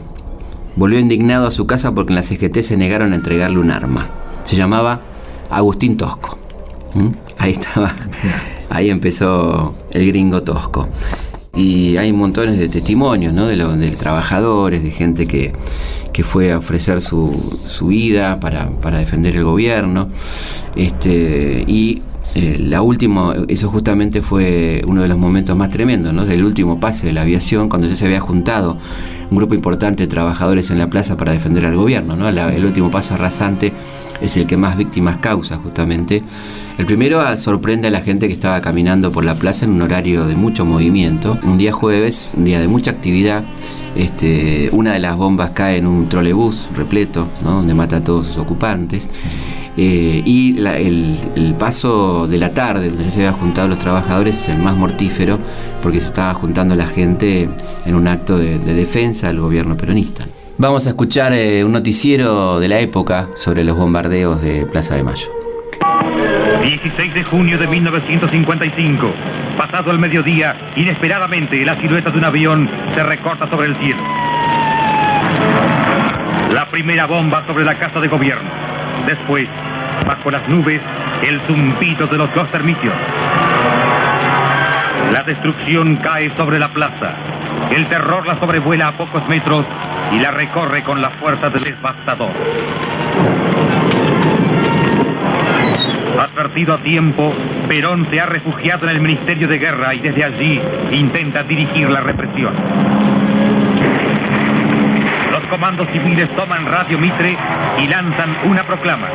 [0.76, 4.08] Volvió indignado a su casa porque en la CGT se negaron a entregarle un arma.
[4.44, 5.02] Se llamaba
[5.50, 6.38] Agustín Tosco.
[6.94, 7.08] ¿Mm?
[7.38, 7.94] Ahí estaba.
[8.70, 10.88] Ahí empezó el gringo Tosco.
[11.54, 13.46] Y hay montones de testimonios, ¿no?
[13.46, 15.52] De, de trabajadores, de gente que,
[16.10, 20.08] que fue a ofrecer su, su vida para, para, defender el gobierno.
[20.74, 22.00] Este, y
[22.34, 26.24] eh, la última, eso justamente fue uno de los momentos más tremendos, ¿no?
[26.24, 28.78] Del último pase de la aviación, cuando ya se había juntado
[29.30, 32.28] un grupo importante de trabajadores en la plaza para defender al gobierno, ¿no?
[32.28, 33.72] el último paso rasante
[34.20, 36.22] es el que más víctimas causa, justamente.
[36.78, 39.82] El primero ah, sorprende a la gente que estaba caminando por la plaza en un
[39.82, 43.42] horario de mucho movimiento, un día jueves, un día de mucha actividad
[43.96, 48.38] este, una de las bombas cae en un trolebús repleto, donde mata a todos sus
[48.38, 49.08] ocupantes.
[49.76, 54.58] Eh, y el, paso de la tarde, donde se habían juntado los trabajadores, es el
[54.58, 55.38] más mortífero
[55.82, 57.48] porque se estaba juntando la gente
[57.86, 60.26] en un acto de, defensa del gobierno peronista.
[60.58, 65.02] Vamos a escuchar eh, un noticiero de la época sobre los bombardeos de Plaza de
[65.02, 65.41] Mayo.
[66.62, 69.12] 16 de junio de 1955.
[69.56, 74.02] Pasado el mediodía, inesperadamente la silueta de un avión se recorta sobre el cielo.
[76.52, 78.48] La primera bomba sobre la casa de gobierno.
[79.06, 79.48] Después,
[80.06, 80.80] bajo las nubes,
[81.22, 82.94] el zumbido de los dos termitios.
[85.12, 87.14] La destrucción cae sobre la plaza.
[87.70, 89.66] El terror la sobrevuela a pocos metros
[90.12, 92.32] y la recorre con la fuerza del devastador.
[96.22, 97.34] Advertido a tiempo,
[97.66, 102.00] Perón se ha refugiado en el Ministerio de Guerra y desde allí intenta dirigir la
[102.00, 102.54] represión.
[105.32, 107.36] Los comandos civiles toman Radio Mitre
[107.76, 109.08] y lanzan una proclama.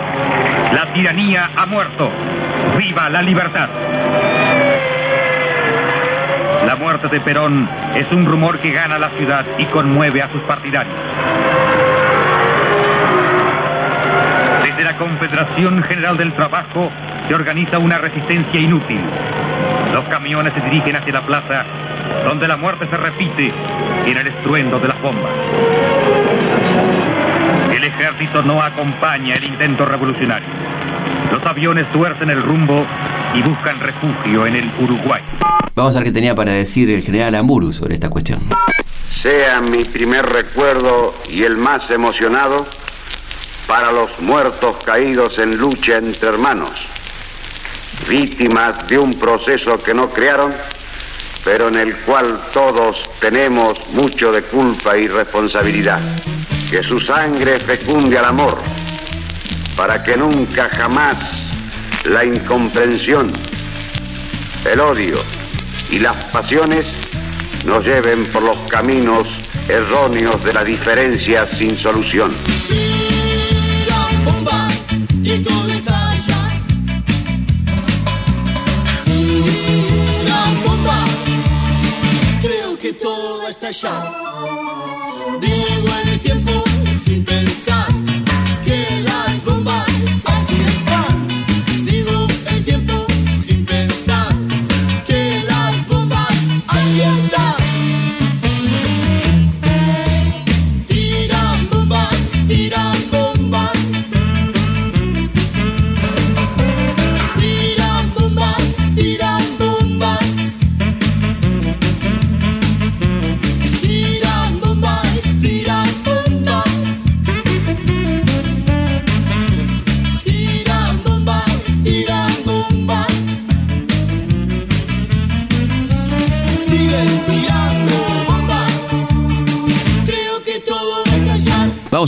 [0.74, 2.12] La tiranía ha muerto.
[2.78, 3.70] ¡Viva la libertad!
[6.66, 10.42] La muerte de Perón es un rumor que gana la ciudad y conmueve a sus
[10.42, 10.94] partidarios.
[14.78, 16.92] Desde la Confederación General del Trabajo
[17.28, 19.02] se organiza una resistencia inútil.
[19.92, 21.66] Los camiones se dirigen hacia la plaza,
[22.24, 23.52] donde la muerte se repite
[24.06, 25.32] en el estruendo de las bombas.
[27.74, 30.48] El ejército no acompaña el intento revolucionario.
[31.32, 32.86] Los aviones tuercen el rumbo
[33.34, 35.24] y buscan refugio en el Uruguay.
[35.74, 38.42] Vamos a ver qué tenía para decir el general Amburu sobre esta cuestión.
[39.24, 42.68] Sea mi primer recuerdo y el más emocionado
[43.68, 46.72] para los muertos caídos en lucha entre hermanos,
[48.08, 50.54] víctimas de un proceso que no crearon,
[51.44, 56.00] pero en el cual todos tenemos mucho de culpa y responsabilidad.
[56.72, 58.58] Que su sangre fecunde al amor,
[59.76, 61.18] para que nunca jamás
[62.06, 63.32] la incomprensión,
[64.66, 65.18] el odio
[65.92, 66.86] y las pasiones
[67.66, 69.28] nos lleven por los caminos
[69.68, 72.32] erróneos de la diferencia sin solución.
[75.28, 75.68] Que todo
[83.42, 84.97] va a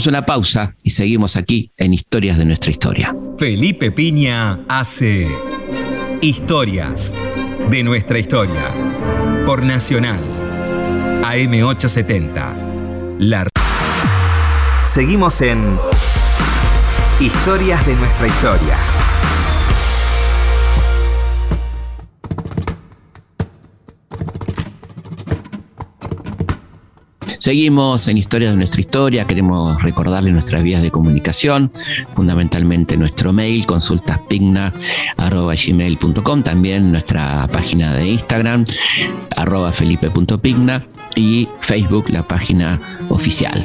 [0.00, 3.14] Vamos a una pausa y seguimos aquí en Historias de nuestra historia.
[3.38, 5.28] Felipe Piña hace
[6.22, 7.12] Historias
[7.70, 8.72] de nuestra historia
[9.44, 10.22] por Nacional
[11.22, 13.18] AM870.
[13.18, 13.46] La
[14.86, 15.76] Seguimos en
[17.20, 18.99] Historias de nuestra historia.
[27.40, 31.72] Seguimos en Historias de nuestra historia, queremos recordarle nuestras vías de comunicación,
[32.14, 38.66] fundamentalmente nuestro mail, consultaspigna.gmail.com, también nuestra página de Instagram,
[39.34, 40.82] arroba felipe.pigna
[41.16, 43.64] y Facebook, la página oficial.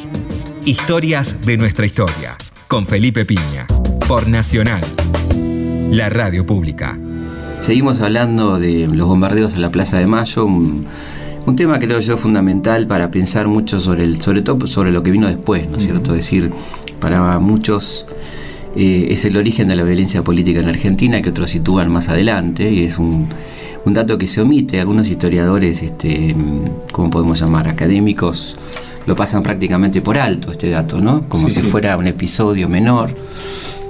[0.63, 2.37] Historias de nuestra historia
[2.69, 3.67] con Felipe Piña
[4.07, 4.85] por Nacional,
[5.91, 6.97] la radio pública.
[7.59, 10.85] Seguimos hablando de los bombardeos a la Plaza de Mayo, un,
[11.45, 15.11] un tema creo yo fundamental para pensar mucho sobre el, sobre todo sobre lo que
[15.11, 16.11] vino después, ¿no es cierto?
[16.11, 16.51] Es decir,
[16.99, 18.05] para muchos
[18.75, 22.71] eh, es el origen de la violencia política en Argentina, que otros sitúan más adelante,
[22.71, 23.27] y es un,
[23.85, 24.79] un dato que se omite.
[24.79, 26.35] Algunos historiadores, este,
[26.91, 27.67] ¿cómo podemos llamar?
[27.69, 28.55] Académicos,
[29.05, 31.27] lo pasan prácticamente por alto este dato, ¿no?
[31.29, 31.67] Como Sí, si sí.
[31.67, 33.11] fuera un episodio menor.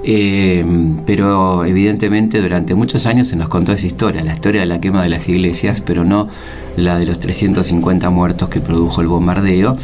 [0.08, 0.64] Eh,
[1.04, 5.02] pero evidentemente durante muchos años se nos contó esa historia, la historia de la quema
[5.02, 6.28] de las iglesias, pero no
[6.76, 9.76] la de los 350 muertos que produjo el bombardeo.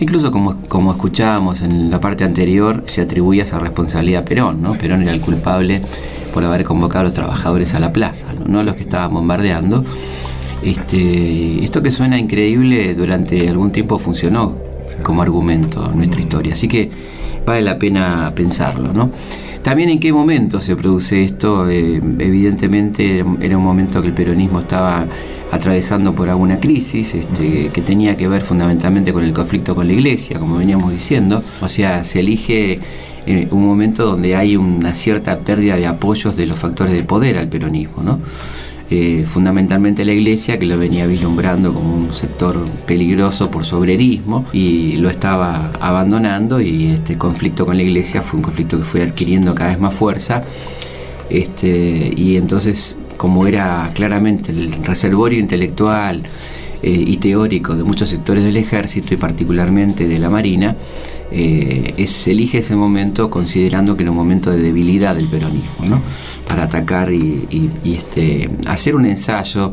[0.00, 4.72] Incluso como, como escuchábamos en la parte anterior, se atribuía esa responsabilidad a Perón, ¿no?
[4.72, 5.80] Perón era el culpable
[6.34, 9.84] por haber convocado a los trabajadores a la plaza, no, los que estaban bombardeando.
[10.60, 14.56] Este, esto que suena increíble durante algún tiempo funcionó
[15.04, 16.90] como argumento en nuestra historia, así que
[17.46, 19.10] vale la pena pensarlo, ¿no?
[19.68, 24.60] También en qué momento se produce esto, Eh, evidentemente era un momento que el peronismo
[24.60, 25.06] estaba
[25.52, 29.92] atravesando por alguna crisis este, que tenía que ver fundamentalmente con el conflicto con la
[29.92, 32.78] iglesia, como veníamos diciendo, o sea, se elige
[33.26, 37.36] eh, un momento donde hay una cierta pérdida de apoyos de los factores de poder
[37.36, 38.20] al peronismo, ¿no?
[38.90, 43.76] Eh, fundamentalmente la iglesia que lo venía vislumbrando como un sector peligroso por su
[44.52, 49.02] y lo estaba abandonando y este conflicto con la iglesia fue un conflicto que fue
[49.02, 50.42] adquiriendo cada vez más fuerza.
[51.28, 56.22] Este, y entonces como era claramente el reservorio intelectual
[56.82, 60.76] eh, y teórico de muchos sectores del ejército y particularmente de la marina,
[61.30, 65.86] eh, es- se elige ese momento considerando que era un momento de debilidad del peronismo,
[65.88, 66.00] ¿no?
[66.46, 67.46] para atacar y,
[67.84, 69.70] y- este, hacer un ensayo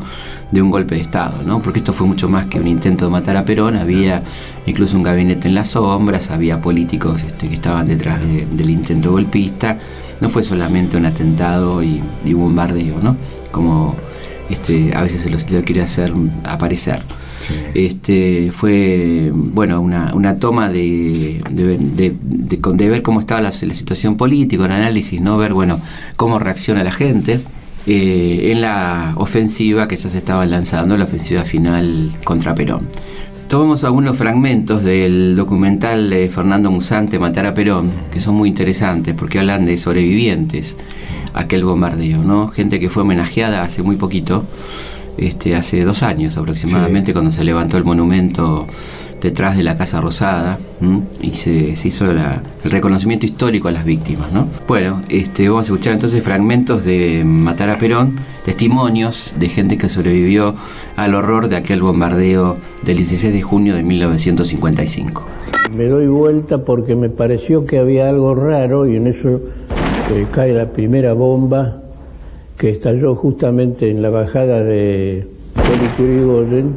[0.50, 1.60] de un golpe de Estado, ¿no?
[1.62, 4.22] porque esto fue mucho más que un intento de matar a Perón, había
[4.66, 9.10] incluso un gabinete en las sombras, había políticos este, que estaban detrás de- del intento
[9.12, 9.78] golpista,
[10.20, 13.16] no fue solamente un atentado y, y un bombardeo, ¿no?
[13.50, 13.96] como
[14.50, 16.12] este, a veces se lo quiere hacer
[16.44, 17.02] aparecer.
[17.74, 21.78] Este, fue bueno una, toma de, de,
[22.20, 25.36] de- ver cómo estaba la, situación política, un análisis, ¿no?
[25.36, 25.80] ver bueno
[26.16, 27.40] cómo reacciona la gente
[27.86, 32.88] eh, en la ofensiva que ya se estaba lanzando, la ofensiva final contra Perón.
[33.48, 39.14] Tomamos algunos fragmentos del documental de Fernando Musante, Matar a Perón, que son muy interesantes
[39.14, 40.76] porque hablan de sobrevivientes
[41.32, 42.48] aquel bombardeo, ¿no?
[42.48, 44.44] Gente que fue homenajeada hace muy poquito,
[45.18, 48.66] este, hace dos años aproximadamente, cuando se levantó el monumento
[49.20, 51.00] detrás de la Casa Rosada ¿m?
[51.22, 54.30] y se, se hizo la- el reconocimiento histórico a las víctimas.
[54.32, 54.46] ¿no?
[54.68, 59.88] Bueno, este, vamos a escuchar entonces fragmentos de Matar a Perón, testimonios de gente que
[59.88, 60.54] sobrevivió
[60.96, 65.26] al horror de aquel bombardeo del 16 de junio de 1955.
[65.72, 69.40] Me doy vuelta porque me pareció que había algo raro y en eso
[70.10, 71.82] eh, cae la primera bomba
[72.56, 75.26] que estalló justamente en la bajada de
[75.98, 76.74] Urigoyen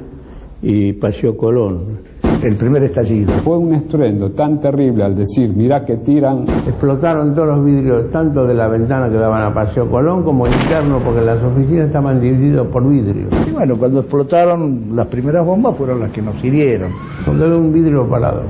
[0.62, 2.10] y Paseo Colón.
[2.44, 3.34] El primer estallido.
[3.44, 6.44] Fue un estruendo tan terrible al decir, mirá que tiran.
[6.68, 11.02] Explotaron todos los vidrios, tanto de la ventana que daban a Paseo Colón como interno,
[11.04, 13.28] porque las oficinas estaban divididas por vidrio.
[13.48, 16.92] Y bueno, cuando explotaron las primeras bombas fueron las que nos hirieron.
[17.26, 18.44] Cuando había un vidrio parado.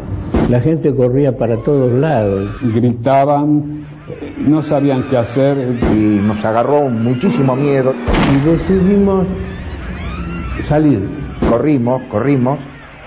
[0.50, 2.50] La gente corría para todos lados.
[2.74, 3.86] Gritaban,
[4.48, 5.58] no sabían qué hacer.
[5.94, 7.92] Y nos agarró muchísimo miedo.
[8.34, 9.26] Y decidimos
[10.68, 11.08] salir.
[11.50, 12.60] Corrimos, corrimos.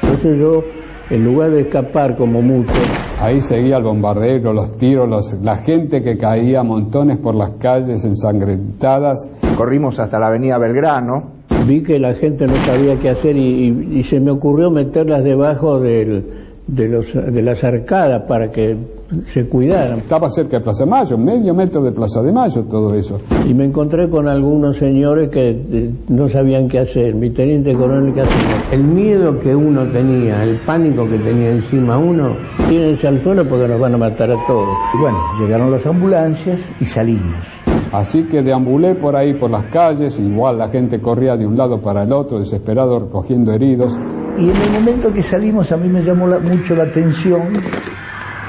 [0.02, 0.62] Entonces yo,
[1.10, 2.72] en lugar de escapar como mucho,
[3.20, 8.04] Ahí seguía el bombardeo, los tiros, los- la gente que caía montones por las calles
[8.04, 9.28] ensangrentadas.
[9.56, 11.30] Corrimos hasta la avenida Belgrano.
[11.64, 16.41] vi que la gente no sabía qué hacer y se me ocurrió meterlas debajo del-
[16.66, 18.76] de, los, de las arcadas para que
[19.24, 19.98] se cuidaran.
[19.98, 23.20] Estaba cerca de Plaza de Mayo, medio metro de Plaza de Mayo, todo eso.
[23.48, 27.14] Y me encontré con algunos señores que eh, no sabían qué hacer.
[27.14, 28.60] Mi teniente coronel, ¿qué hacemos?
[28.70, 32.36] El miedo que uno tenía, el pánico que tenía encima uno,
[32.68, 34.76] tírense al suelo porque nos van a matar a todos.
[34.94, 37.44] Y bueno, llegaron las ambulancias y salimos.
[37.92, 41.78] Así que deambulé por ahí, por las calles, igual la gente corría de un lado
[41.82, 43.98] para el otro, desesperado, recogiendo heridos.
[44.38, 47.60] Y en el momento que salimos a mí me llamó la- mucho la atención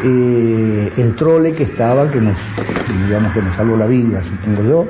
[0.03, 2.37] eh, el trole que estaba, que nos,
[3.05, 4.85] digamos que nos salvó la vida, supongo yo.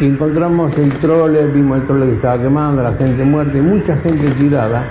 [0.00, 3.96] Y encontramos el trole, vimos el trole que estaba quemando, la gente muerta y mucha
[3.96, 4.84] gente tirada.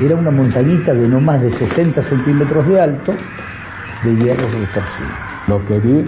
[0.00, 3.14] Era una montañita de no más de 60 centímetros de alto,
[4.04, 5.12] de hierros retorcidos.
[5.48, 6.04] Lo que vi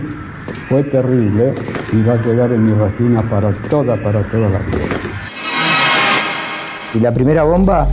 [0.69, 1.55] fue terrible
[1.93, 4.87] y va a quedar en mi retina para toda, para toda la vida.
[6.95, 7.87] Y la primera bomba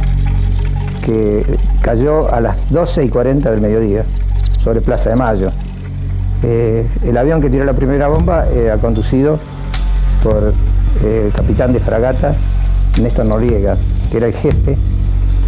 [1.04, 1.44] que
[1.82, 4.04] cayó a las 12 y 40 del mediodía
[4.64, 5.52] sobre Plaza de Mayo.
[6.44, 9.40] Eh, el avión que tiró la primera bomba era conducido
[10.24, 10.54] por
[11.04, 12.34] eh, el capitán de fragata
[13.02, 13.76] Néstor Noriega,
[14.12, 14.78] que era el jefe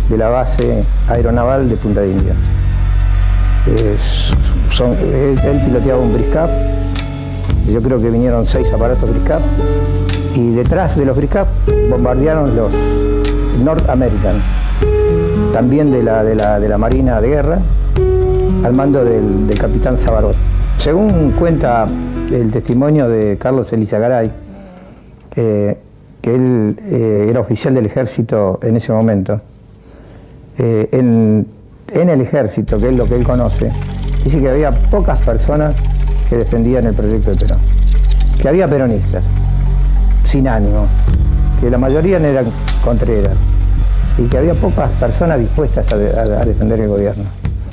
[0.09, 2.33] de la base aeronaval de Punta de India.
[3.67, 3.95] Eh,
[4.71, 6.49] son- él piloteaba un Briscap,
[7.71, 9.41] yo creo que vinieron seis aparatos Briscap,
[10.35, 11.47] y detrás de los Briscap
[11.89, 12.71] bombardearon los
[13.63, 14.41] North American,
[15.53, 17.59] también de la, de la, de la Marina de Guerra,
[18.63, 20.35] al mando del, capitán Sabarot.
[20.77, 21.85] Según cuenta
[22.31, 24.31] el testimonio de Carlos Elizagaray,
[25.35, 25.77] eh,
[26.21, 29.41] que él eh, era oficial del ejército en ese momento,
[30.57, 31.47] eh, en,
[31.91, 33.71] en el ejército, que es lo que él conoce,
[34.23, 35.75] dice que había pocas personas
[36.29, 37.59] que defendían el proyecto de Perón,
[38.41, 39.23] que había peronistas,
[40.25, 40.85] sin ánimo,
[41.59, 42.45] que la mayoría no eran
[42.83, 43.35] contreras,
[44.19, 47.23] y que había pocas personas dispuestas a, de- a- a defender el gobierno.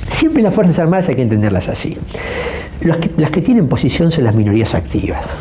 [0.09, 1.97] Siempre las Fuerzas Armadas hay que entenderlas así.
[2.81, 5.37] Las que tienen posición son las minorías activas.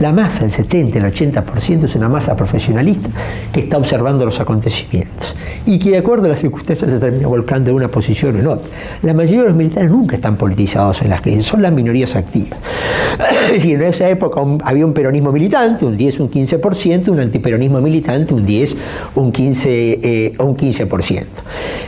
[0.00, 3.08] La masa, el 70, el 80% es una masa profesionalista
[3.52, 5.34] que está observando los acontecimientos
[5.66, 8.46] y que de acuerdo a las circunstancias se termina volcando en una posición o en
[8.46, 8.68] otra.
[9.02, 12.58] La mayoría de los militares nunca están politizados en las crisis, son las minorías activas.
[13.42, 17.80] Es decir, en esa época había un peronismo militante, un 10, un 15%, un antiperonismo
[17.80, 18.76] militante, un 10,
[19.16, 21.24] un 15, eh, un 15%.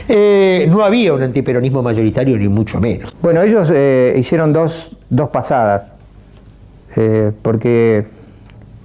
[0.07, 3.15] Eh, no había un antiperonismo mayoritario ni mucho menos.
[3.21, 5.94] Bueno, ellos eh, hicieron dos, dos pasadas,
[6.95, 8.05] eh, porque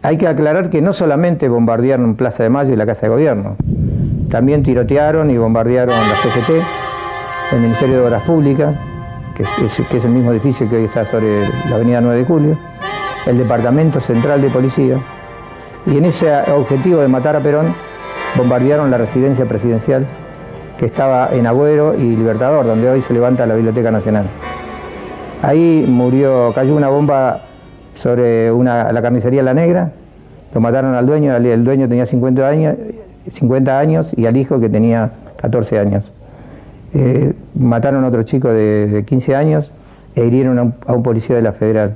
[0.02, 3.56] hay que aclarar que no solamente bombardearon Plaza de Mayo y la Casa de Gobierno,
[4.30, 6.50] también tirotearon y bombardearon la CGT,
[7.52, 8.74] el Ministerio de Obras Públicas,
[9.34, 12.24] que es, que es el mismo edificio que hoy está sobre la Avenida 9 de
[12.24, 12.58] Julio,
[13.26, 14.98] el Departamento Central de Policía,
[15.86, 17.74] y en ese objetivo de matar a Perón,
[18.36, 20.06] bombardearon la residencia presidencial
[20.78, 24.26] que estaba en Agüero y Libertador, donde hoy se levanta la Biblioteca Nacional.
[25.42, 27.42] Ahí murió, cayó una bomba
[27.94, 29.92] sobre una, la carnicería La Negra,
[30.54, 32.76] lo mataron al dueño, el, dueño tenía 50 años,
[33.28, 36.10] 50 años y al hijo que tenía 14 años.
[36.92, 39.70] Eh, mataron a otro chico de, de 15 años
[40.16, 41.94] e hirieron a un, a un policía de la Federal.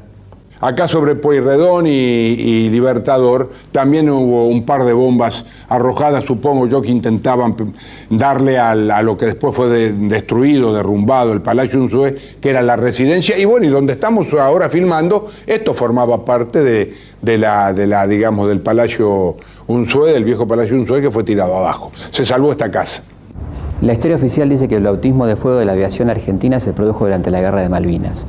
[0.67, 6.91] Acá sobre Pueyrredón y, Libertador también hubo un par de bombas arrojadas, supongo yo, que
[6.91, 7.55] intentaban
[8.09, 12.77] darle a lo que después fue de- destruido, derrumbado, el Palacio Unzué, que era la
[12.77, 13.37] residencia.
[13.39, 18.07] Y bueno, y donde estamos ahora filmando, esto formaba parte de, de la, de la,
[18.07, 19.37] digamos, del Palacio
[19.67, 21.93] Unzué, del viejo Palacio Unzué, que fue tirado abajo.
[22.09, 23.03] Se salvó esta casa.
[23.83, 27.05] La historia oficial dice que el bautismo de fuego de la aviación argentina se produjo
[27.05, 28.25] durante la Guerra de Malvinas.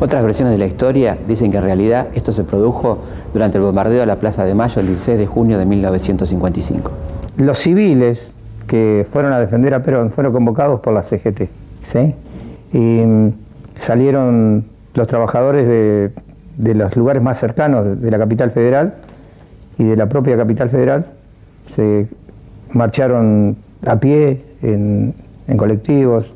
[0.00, 2.98] Otras versiones de la historia dicen que en realidad esto se produjo
[3.32, 6.90] durante el bombardeo a la Plaza de Mayo el 16 de junio de 1955.
[7.38, 8.34] Los civiles
[8.66, 11.48] que fueron a defender a Perón fueron convocados por la CGT,
[11.82, 12.14] ¿sí?
[12.72, 13.32] Y mm,
[13.76, 14.64] salieron
[14.94, 16.12] los trabajadores de,
[16.56, 18.94] de los lugares más cercanos de la capital federal
[19.78, 21.06] y de la propia capital federal,
[21.64, 22.08] se
[22.72, 25.14] marcharon a pie, en,
[25.46, 26.32] en colectivos,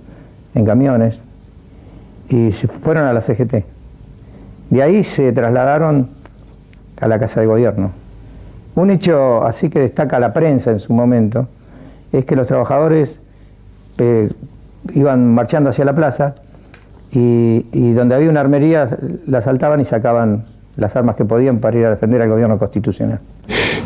[0.54, 1.22] en camiones,
[2.28, 3.64] y se fueron a la CGT.
[4.70, 6.08] De ahí se trasladaron
[7.00, 7.92] a la Casa de Gobierno.
[8.74, 11.48] Un hecho así que destaca la prensa en su momento
[12.12, 13.18] es que los trabajadores
[13.98, 14.28] eh,
[14.94, 16.34] iban marchando hacia la plaza
[17.10, 18.88] y, donde había una armería
[19.26, 20.44] la asaltaban y sacaban
[20.76, 23.20] las armas que podían para ir a defender al gobierno constitucional.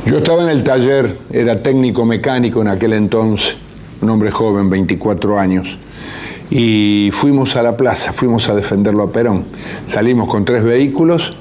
[0.05, 3.57] Yo estaba en el taller, era técnico mecánico en aquel entonces,
[4.01, 5.79] un hombre joven, 24 años,
[6.55, 9.45] y fuimos a la plaza, fuimos a defenderlo a Perón.
[9.87, 11.35] Salimos con tres vehículos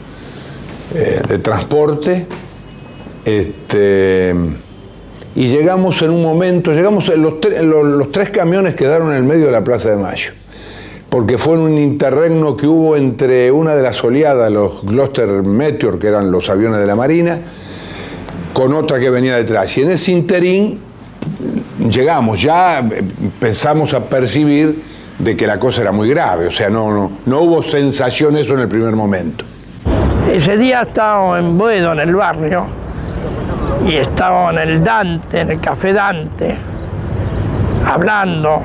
[0.95, 2.27] eh, de transporte,
[3.25, 4.33] este,
[5.35, 9.23] y llegamos en un momento, llegamos, los, tre- los- los tres camiones quedaron en el
[9.23, 10.31] medio de la Plaza de Mayo
[11.09, 16.07] porque fue un interregno que hubo entre una de las oleadas, los Gloucester Meteor, que
[16.07, 17.37] eran los aviones de la Marina,
[18.53, 19.77] con otra que venía detrás.
[19.77, 20.79] Y en ese interín
[21.89, 24.81] llegamos, ya eh, empezamos a percibir
[25.23, 28.53] de que la cosa era muy grave, o sea, no, no, no hubo sensación eso
[28.53, 29.45] en el primer momento.
[30.31, 32.65] Ese día estábamos en Boedo, en el barrio,
[33.85, 36.57] y estábamos en el Dante, en el Café Dante,
[37.85, 38.61] hablando.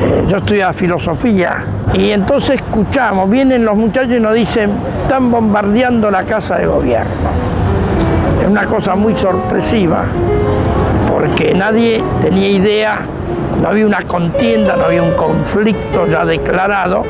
[0.00, 4.70] Eh, yo estudiaba filosofía y entonces escuchamos, vienen los muchachos y nos dicen,
[5.02, 7.30] están bombardeando la casa de gobierno.
[8.40, 10.04] Es una cosa muy sorpresiva,
[11.10, 12.98] porque nadie tenía idea,
[13.64, 17.02] no había una contienda, no había un conflicto ya declarado,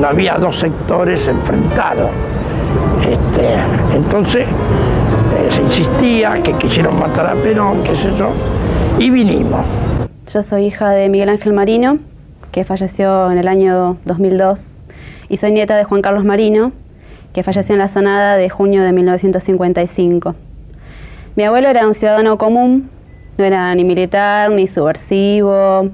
[0.00, 2.10] no había dos sectores enfrentados.
[3.02, 3.56] Este,
[3.94, 8.30] entonces eh, se insistía que quisieron matar a Perón, qué sé yo,
[8.98, 9.60] y vinimos.
[10.32, 11.98] Yo soy hija de Miguel Ángel Marino,
[12.50, 14.70] que falleció en el año 2002,
[15.28, 16.72] y soy nieta de Juan Carlos Marino,
[17.34, 20.34] que falleció en la sonada de junio de 1955.
[21.36, 22.88] Mi abuelo era un ciudadano común,
[23.38, 25.90] no era ni militar ni subversivo,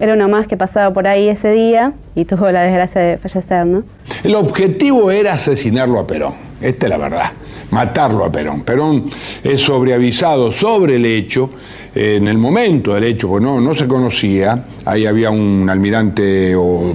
[0.00, 3.66] era uno más que pasaba por ahí ese día y tuvo la desgracia de fallecer,
[3.66, 3.82] ¿no?
[4.22, 7.32] El objetivo era asesinarlo a Perón, esta es la verdad,
[7.70, 8.62] matarlo a Perón.
[8.62, 9.10] Perón
[9.42, 11.50] es sobreavisado sobre el hecho,
[11.94, 16.94] en el momento del hecho, porque no, se conocía, ahí había un almirante o,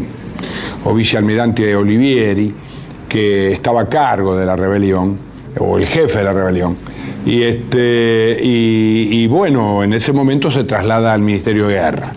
[0.85, 2.53] o vicealmirante Olivieri
[3.09, 6.77] que estaba a cargo de la rebelión, o el jefe de la rebelión.
[7.25, 12.13] Y, este, y, bueno, en ese momento se traslada al Ministerio de Guerra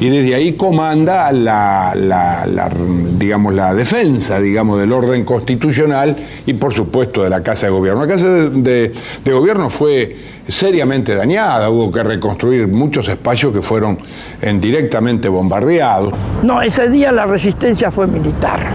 [0.00, 2.70] y desde ahí comanda la, la-
[3.16, 6.16] digamos, la defensa digamos, del orden constitucional
[6.46, 8.00] y por supuesto de la Casa de Gobierno.
[8.02, 8.92] La Casa de, de-
[9.24, 10.16] de Gobierno fue
[10.46, 13.98] seriamente dañada, hubo que reconstruir muchos espacios que fueron
[14.42, 16.12] en- directamente bombardeados.
[16.42, 18.72] No, ese día la resistencia fue militar.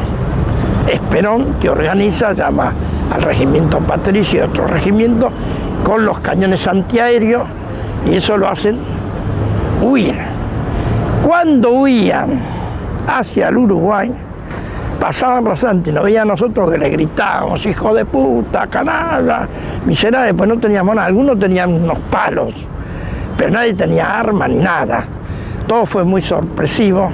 [0.92, 2.74] Es Perón que organiza, llama
[3.12, 5.30] al regimiento Patricio y otro regimiento
[5.84, 7.44] con los cañones antiaéreos
[8.06, 8.78] y eso lo hacen
[9.82, 10.16] huir.
[11.26, 12.40] Cuando huían
[13.08, 14.14] hacia el Uruguay,
[15.00, 19.48] pasaban rasante y nos veían nosotros que le gritábamos, hijo de puta, canalla,
[19.86, 21.08] miserable, pues no teníamos nada.
[21.08, 22.54] Algunos tenían unos palos,
[23.38, 25.06] pero nadie tenía arma ni nada.
[25.68, 27.12] Todo fue muy sorpresivo.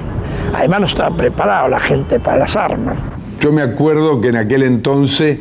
[0.54, 2.96] Además no estaba preparado la gente para las armas.
[3.40, 5.38] Yo me acuerdo que en aquel entonces,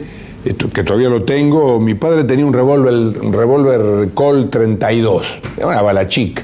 [0.54, 5.82] que todavía lo tengo, mi padre tenía un revólver, un revólver Colt 32, era una
[5.82, 6.43] bala chica.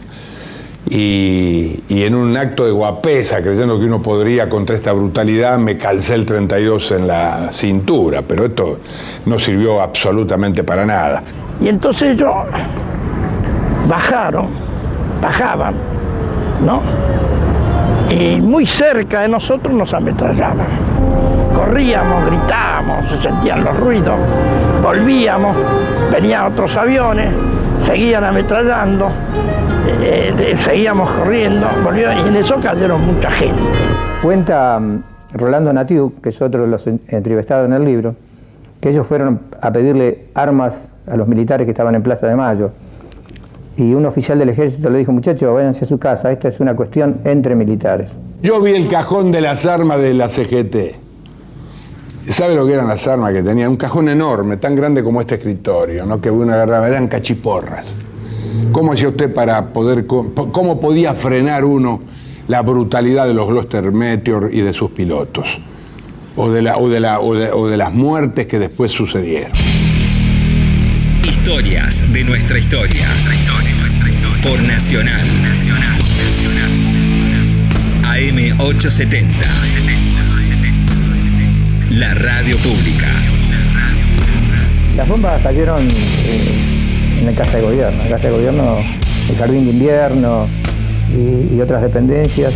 [0.89, 5.77] Y, y en un acto de guapesa, creyendo que uno podría contra esta brutalidad, me
[5.77, 8.79] calcé el 32 en la cintura, pero esto
[9.25, 11.23] no sirvió absolutamente para nada.
[11.61, 12.33] Y entonces ellos
[13.87, 14.47] bajaron,
[15.21, 15.75] bajaban,
[16.65, 16.81] ¿no?
[18.09, 20.90] Y muy cerca de nosotros nos ametrallaban.
[21.61, 24.17] Corríamos, gritábamos, se sentían los ruidos,
[24.81, 25.55] volvíamos,
[26.11, 27.31] venían otros aviones,
[27.83, 29.11] seguían ametrallando,
[30.01, 33.61] eh, eh, seguíamos corriendo, volvíamos, y en eso cayeron mucha gente.
[34.23, 35.03] Cuenta mm,
[35.33, 38.15] Rolando Natiu, que es otro de los entrevistados en el libro,
[38.79, 42.71] que ellos fueron a pedirle armas a los militares que estaban en Plaza de Mayo.
[43.77, 46.75] Y un oficial del ejército le dijo, muchachos, váyanse a su casa, esta es una
[46.75, 48.09] cuestión entre militares.
[48.41, 51.00] Yo vi el cajón de las armas de la CGT.
[52.29, 53.69] ¿Sabe lo que eran las armas que tenía?
[53.69, 56.21] Un cajón enorme, tan grande como este escritorio, ¿no?
[56.21, 57.95] que uno agarraba, eran cachiporras.
[58.71, 62.01] ¿Cómo hacía usted para poder, cómo podía frenar uno
[62.47, 65.59] la brutalidad de los Gloster Meteor y de sus pilotos?
[66.35, 69.51] O de, las muertes que después sucedieron.
[71.27, 73.07] Historias de nuestra historia.
[74.43, 75.41] Por Nacional.
[75.43, 75.99] Nacional.
[78.03, 80.00] AM870.
[82.01, 83.05] La radio pública.
[84.97, 88.01] Las bombas cayeron eh, en la Casa de Gobierno.
[88.01, 88.77] En la Casa de Gobierno,
[89.29, 90.47] el Jardín de Invierno
[91.15, 92.55] y, otras dependencias,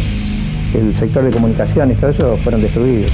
[0.74, 3.12] el sector de comunicaciones, todo eso fueron destruidos.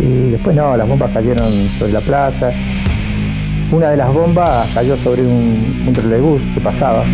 [0.00, 1.48] Y después no, las bombas cayeron
[1.78, 2.50] sobre la plaza.
[3.70, 7.04] Una de las bombas cayó sobre un, un trolebús que pasaba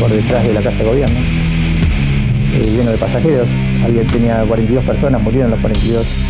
[0.00, 3.46] por detrás de la Casa de Gobierno, eh, lleno de pasajeros.
[3.84, 6.29] Había, tenía 42 personas, murieron los 42.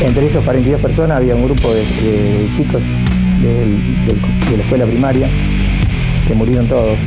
[0.00, 1.82] Entre esos 42 personas había un grupo de,
[2.56, 2.82] chicos
[3.42, 5.28] de la escuela primaria
[6.26, 6.98] que murieron todos.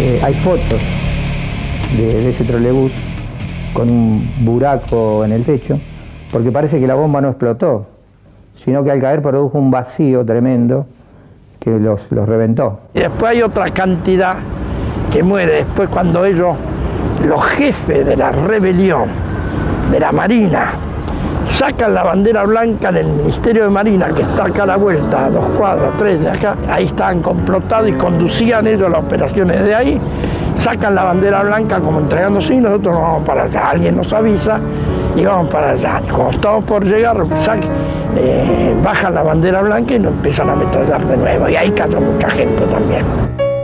[0.00, 0.80] Eh, hay fotos
[1.96, 2.92] de, de ese trolebús
[3.72, 5.78] con un buraco en el techo,
[6.32, 7.86] porque parece que la bomba no explotó,
[8.54, 10.86] sino que al caer produjo un vacío tremendo
[11.60, 12.80] que los, los reventó.
[12.94, 14.36] Y después hay otra cantidad
[15.12, 16.56] que muere después cuando ellos,
[17.26, 19.08] los jefes de la rebelión,
[19.90, 20.72] de la Marina,
[21.56, 25.24] sacan la bandera blanca en el Ministerio de Marina, que está acá a la vuelta,
[25.24, 29.74] a dos cuadras, tres de acá, ahí estaban complotados y conducían ellos las operaciones de
[29.74, 29.98] ahí,
[30.58, 34.60] sacan la bandera blanca como entregándose y nosotros nos vamos para allá, alguien nos avisa
[35.16, 36.02] y vamos para allá.
[36.10, 37.16] Cuando estamos por llegar,
[38.18, 42.02] eh, bajan la bandera blanca y nos empiezan a ametrallar de nuevo, y ahí cayó
[42.02, 43.06] mucha gente también.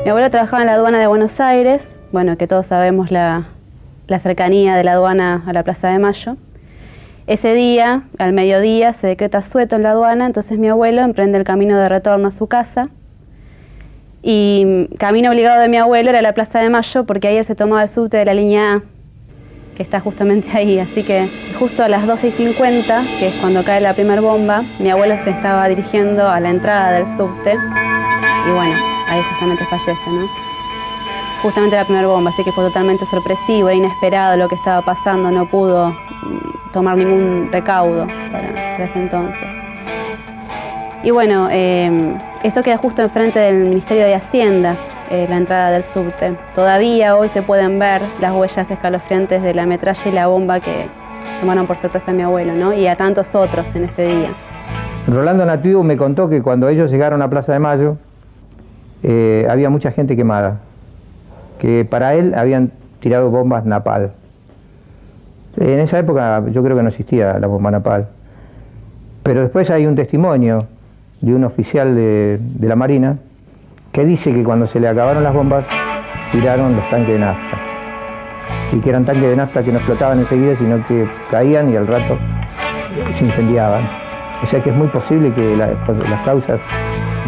[0.05, 3.49] Mi abuelo trabajaba en la aduana de Buenos Aires, bueno, que todos sabemos la,
[4.07, 6.36] la cercanía de la aduana a la Plaza de Mayo.
[7.33, 11.45] Ese día, al mediodía, se decreta sueto en la aduana, entonces mi abuelo emprende el
[11.45, 12.91] camino de retorno a su casa.
[14.22, 17.55] Y mm, camino obligado de mi abuelo era la Plaza de Mayo, porque él se
[17.55, 18.83] tomaba el subte de la línea A,
[19.74, 20.78] que está justamente ahí.
[20.78, 21.26] Así que
[21.59, 25.16] justo a las 12 y 50, que es cuando cae la primera bomba, mi abuelo
[25.16, 27.55] se estaba dirigiendo a la entrada del subte.
[27.55, 28.74] Y bueno,
[29.09, 30.52] ahí justamente fallece, ¿no?
[31.43, 35.30] Justamente la primera bomba, así que fue totalmente sorpresivo, era inesperado lo que estaba pasando,
[35.30, 39.49] no pudo mm, tomar ningún recaudo para, ese entonces.
[41.03, 42.14] Y bueno, eh,
[42.45, 44.76] eso queda justo enfrente del Ministerio de Hacienda,
[45.11, 46.36] eh, la entrada del subte.
[46.55, 50.86] Todavía hoy se pueden ver las huellas escalofriantes de la metralla y la bomba que
[51.40, 52.72] tomaron por sorpresa a mi abuelo, ¿no?
[52.72, 54.30] Y a tantos otros en ese día.
[55.09, 57.97] Rolando Nativo me contó que cuando ellos llegaron a Plaza de Mayo
[59.03, 60.61] eh, había mucha gente quemada,
[61.63, 64.11] que para él habían tirado bombas napal.
[65.57, 68.09] En esa época yo creo que no existía la bomba napal.
[69.23, 70.67] Pero después hay un testimonio
[71.21, 73.19] de un oficial de, la Marina
[73.93, 75.65] que dice que cuando se le acabaron las bombas
[76.33, 77.57] tiraron los tanques de nafta.
[78.73, 81.87] Y que eran tanques de nafta que no explotaban enseguida, sino que caían y al
[81.87, 82.19] rato
[83.13, 83.89] se incendiaban.
[84.43, 85.79] O sea que es muy posible que las,
[86.25, 86.59] causas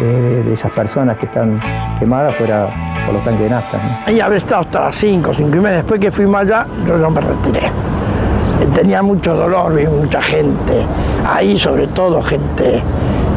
[0.01, 1.57] de, de- de esas personas que están
[1.99, 2.67] quemadas fuera
[3.05, 3.77] por los tanques de nafta.
[3.77, 3.83] ¿no?
[4.07, 5.77] Ahí habré estado hasta las 5, 5 y media.
[5.77, 7.65] Después que fuimos allá, yo no me retiré.
[7.67, 10.85] Eh, Tenía mucho dolor, vi mucha gente.
[11.27, 12.81] Ahí, sobre todo, gente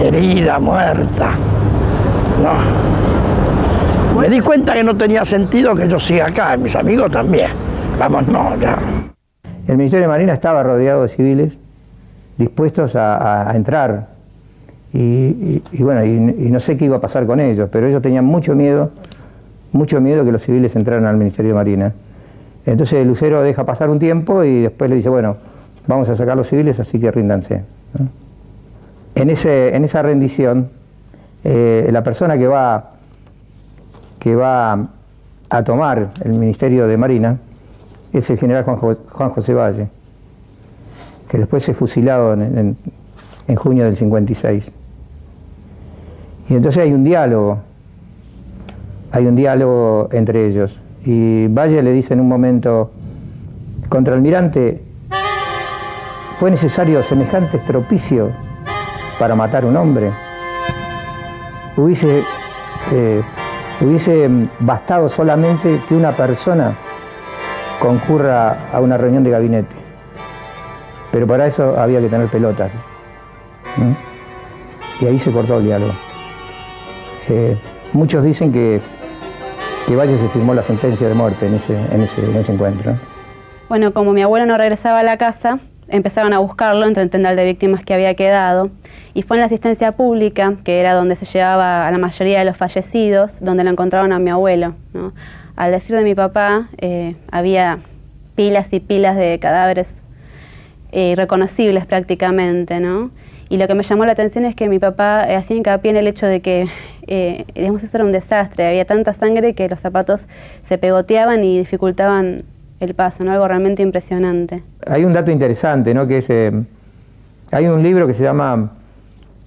[0.00, 1.30] herida, muerta.
[2.42, 4.20] No.
[4.20, 7.48] Me di cuenta que no tenía sentido que yo siga acá, mis amigos también.
[7.98, 8.76] Vamos, no, ya.
[9.66, 11.58] El Ministerio de Marina estaba rodeado de civiles
[12.36, 14.06] dispuestos a, a- a entrar.
[14.92, 17.86] Y, y- y bueno, y, y no sé qué iba a pasar con ellos, pero
[17.86, 18.90] ellos tenían mucho miedo,
[19.72, 21.92] mucho miedo que los civiles entraran al Ministerio de Marina.
[22.66, 25.36] Entonces Lucero deja pasar un tiempo y después le dice, bueno,
[25.86, 27.64] vamos a sacar los civiles, así que ríndanse.
[29.14, 30.68] En, ese, en esa rendición,
[31.44, 32.92] eh, la persona que va,
[34.18, 34.86] que va
[35.50, 37.38] a tomar el Ministerio de Marina
[38.12, 39.88] es el general Juan, Jo- Juan José Valle,
[41.30, 42.76] que después se fusilado en-
[43.48, 44.70] en junio del 56.
[46.50, 47.60] Y entonces hay un diálogo,
[49.18, 50.78] hay un diálogo entre ellos.
[51.04, 52.92] Y Valle le dice en un momento,
[53.88, 54.80] contraalmirante,
[56.38, 58.30] ¿fue necesario semejante estropicio
[59.18, 60.10] para matar un hombre?
[61.76, 62.22] Hubiese,
[62.92, 63.22] eh,
[63.80, 66.76] hubiese bastado solamente que una persona
[67.80, 69.76] concurra a una reunión de gabinete.
[71.10, 72.70] pero para eso había que tener pelotas.
[75.00, 75.92] Y ahí se cortó el diálogo.
[77.30, 77.56] Eh,
[77.92, 78.80] muchos dicen que,
[79.88, 82.94] que Valle se firmó la sentencia de muerte en ese, en ese, en ese encuentro.
[83.70, 87.36] Bueno, como mi abuelo no regresaba a la casa, empezaron a buscarlo entre el tendal
[87.36, 88.70] de víctimas que había quedado.
[89.14, 92.44] Y fue en la asistencia pública, que era donde se llevaba a la mayoría de
[92.44, 94.74] los fallecidos, donde lo encontraron a mi abuelo.
[94.92, 95.14] ¿no?
[95.56, 97.78] Al decir de mi papá, eh, había
[98.36, 100.02] pilas y pilas de cadáveres
[100.92, 103.10] eh, irreconocibles prácticamente, ¿no?
[103.50, 105.96] Y lo que me llamó la atención es que mi papá eh, hacía hincapié en
[105.96, 106.68] el hecho de que,
[107.06, 108.68] eh, digamos, eso era un desastre.
[108.68, 110.26] Había tanta sangre que los zapatos
[110.62, 112.44] se pegoteaban y dificultaban
[112.80, 113.32] el paso, ¿no?
[113.32, 114.62] Algo realmente impresionante.
[114.86, 116.06] Hay un dato interesante, ¿no?
[116.06, 116.52] Que eh,
[117.50, 118.72] hay un libro que se llama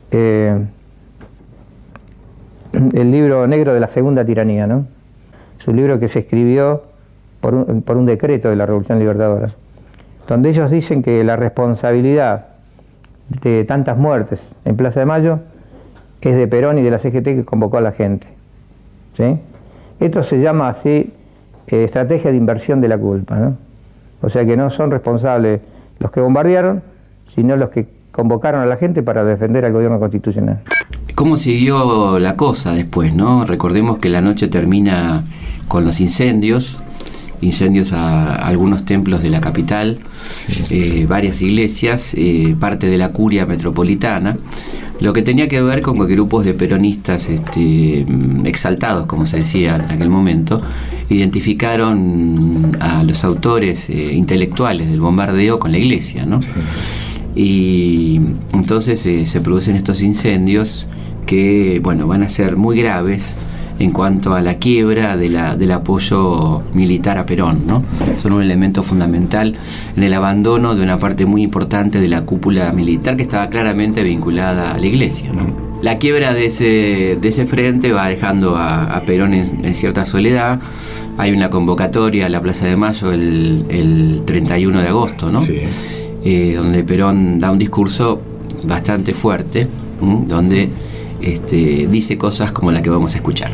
[0.10, 0.60] eh,
[2.74, 4.86] El libro negro de la segunda tiranía, ¿no?
[5.60, 6.84] Es un libro que se escribió
[7.40, 7.54] por
[7.98, 9.50] un decreto de la Revolución Libertadora,
[10.28, 12.51] donde ellos dicen que la responsabilidad
[13.42, 15.40] de tantas muertes en Plaza de Mayo
[16.22, 18.28] es de Perón y de la CGT que convocó a la gente.
[19.14, 19.38] ¿sí?
[20.00, 21.12] Esto se llama así
[21.68, 23.38] eh, estrategia de inversión de la culpa.
[23.38, 23.58] ¿no?
[24.22, 25.62] O sea que no son responsables
[26.00, 26.84] los que bombardearon,
[27.26, 30.62] sino los que convocaron a la gente para defender al gobierno constitucional.
[31.16, 33.46] ¿Cómo siguió la cosa después, no?
[33.46, 35.24] Recordemos que la noche termina
[35.68, 36.81] con los incendios,
[37.42, 39.98] incendios a algunos templos de la capital,
[40.70, 44.38] eh, varias iglesias, eh, parte de la curia metropolitana,
[45.00, 49.40] lo que tenía que ver con que grupos de peronistas este, mm, exaltados, como se
[49.40, 50.62] decía en aquel momento,
[51.10, 56.40] identificaron a los autores eh, intelectuales del bombardeo con la iglesia, ¿no?
[57.34, 58.20] Y
[58.54, 60.88] entonces se producen estos incendios
[61.26, 63.38] que, bueno, van a ser muy graves
[63.82, 67.84] en cuanto a la quiebra de la- del apoyo militar a Perón, ¿no?
[68.22, 69.56] Son un elemento fundamental
[69.96, 74.04] en el abandono de una parte muy importante de la cúpula militar que estaba claramente
[74.04, 75.72] vinculada a la iglesia, ¿no?
[75.82, 80.06] La quiebra de ese, de ese frente va dejando a, a Perón en, en cierta
[80.06, 80.60] soledad.
[81.18, 85.40] Hay una convocatoria a la Plaza de Mayo el, el 31 de agosto, ¿no?
[86.24, 88.22] Eh, donde Perón da un discurso
[88.64, 89.68] bastante fuerte,
[90.04, 90.24] ¿m?
[90.28, 90.70] donde
[91.22, 93.52] este, dice cosas como la que vamos a escuchar.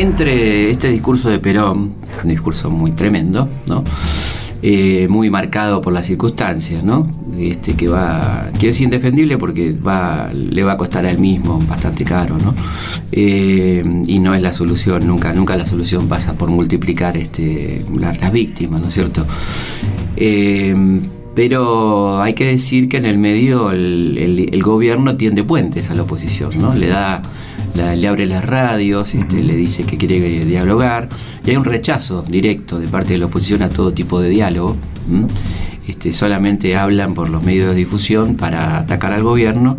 [0.00, 1.92] Entre este discurso de Perón,
[2.24, 3.84] un discurso muy tremendo, ¿no?
[4.62, 7.06] Eh, muy marcado por las circunstancias, ¿no?
[7.38, 12.04] Este, que va, que es indefendible porque le va a costar a él mismo bastante
[12.06, 12.54] caro, ¿no?
[13.12, 18.14] Eh, y no es la solución, nunca, nunca la solución pasa por multiplicar este, la-
[18.14, 19.26] las víctimas, ¿no es cierto?
[20.16, 20.74] Eh,
[21.40, 25.94] pero hay que decir que en el medio el, el- el gobierno tiende puentes a
[25.94, 26.74] la oposición, ¿no?
[26.74, 27.22] Le da,
[27.74, 31.08] la- le abre las radios, este, le dice que quiere dialogar,
[31.46, 34.76] y hay un rechazo directo de parte de la oposición a todo tipo de diálogo.
[35.10, 35.28] ¿m?
[35.88, 39.78] Este, solamente hablan por los medios de difusión para atacar al gobierno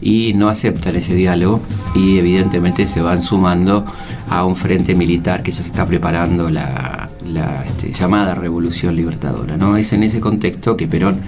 [0.00, 1.60] y no aceptan ese diálogo
[1.94, 3.84] y evidentemente se van sumando
[4.30, 7.03] a un frente militar que ya se está preparando la,
[7.34, 9.56] la, este, llamada revolución libertadora.
[9.56, 9.76] ¿no?
[9.76, 11.20] Es en ese contexto que Perón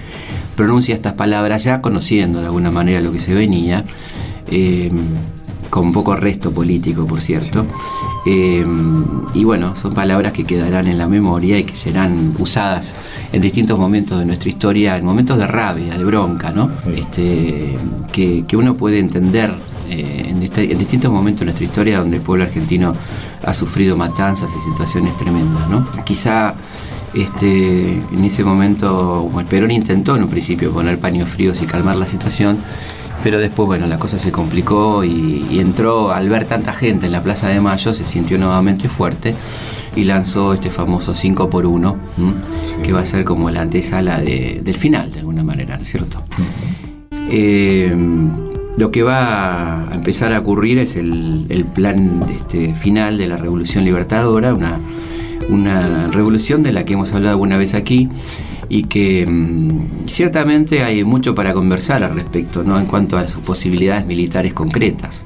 [0.55, 3.83] pronuncia estas palabras ya conociendo de alguna manera lo que se venía,
[4.49, 4.91] eh,
[5.69, 7.65] con poco resto político, por cierto.
[8.25, 8.65] Eh,
[9.33, 12.95] y bueno, son palabras que quedarán en la memoria y que serán usadas
[13.33, 16.71] en distintos momentos de nuestra historia, en momentos de rabia, de bronca, ¿no?
[16.95, 17.77] Este,
[18.11, 19.53] que, que uno puede entender
[19.89, 22.93] eh, en, este- en distintos momentos de nuestra historia donde el pueblo argentino
[23.45, 25.87] ha sufrido matanzas y situaciones tremendas, ¿no?
[26.03, 26.55] Quizá
[27.13, 31.95] este, en ese momento, bueno, Perón intentó en un principio poner paños fríos y calmar
[31.95, 32.57] la situación,
[33.23, 37.11] pero después, bueno, la cosa se complicó y, y entró, al ver tanta gente en
[37.11, 39.33] la Plaza de Mayo, se sintió nuevamente fuerte
[39.95, 41.95] y lanzó este famoso 5 por 1
[42.83, 45.89] que va a ser como la antesala de- del final, de alguna manera, ¿no es
[45.89, 46.21] cierto?
[47.29, 47.91] Eh,
[48.77, 53.37] lo que va a empezar a ocurrir es el, el plan este, final de la
[53.37, 54.79] Revolución Libertadora, una,
[55.49, 58.07] una revolución de la que hemos hablado alguna vez aquí
[58.69, 62.79] y que mm, ciertamente hay mucho para conversar al respecto, ¿no?
[62.79, 65.23] en cuanto a sus posibilidades militares concretas.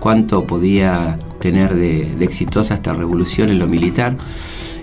[0.00, 4.16] Cuánto podía tener de, de exitosa esta revolución en lo militar.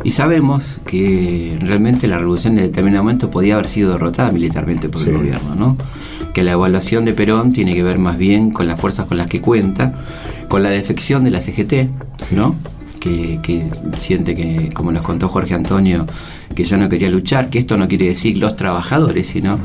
[0.03, 5.01] Y sabemos que realmente la revolución en determinado momento podía haber sido derrotada militarmente por
[5.01, 5.77] el gobierno, ¿no?
[6.35, 9.27] Que la evaluación de Perón tiene que ver más bien con las fuerzas con las
[9.27, 9.93] que cuenta,
[10.49, 11.89] con la defección de la CGT,
[12.31, 12.55] ¿no?
[12.99, 16.05] Que, que siente que, como nos contó Jorge Antonio,
[16.53, 19.57] que ya no quería luchar, que esto no quiere decir los trabajadores, sino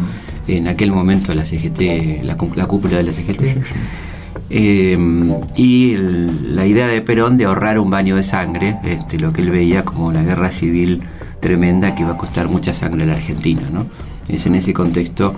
[0.47, 3.43] en aquel momento la CGT, la, la cúpula de la CGT.
[4.51, 4.97] Eh,
[5.57, 9.43] y el- la idea de Perón de ahorrar un baño de sangre, este, lo que
[9.43, 11.01] él veía como una guerra civil
[11.41, 13.63] tremenda que iba a costar mucha sangre a la Argentina.
[13.73, 13.87] ¿no?
[14.29, 15.35] Es en ese contexto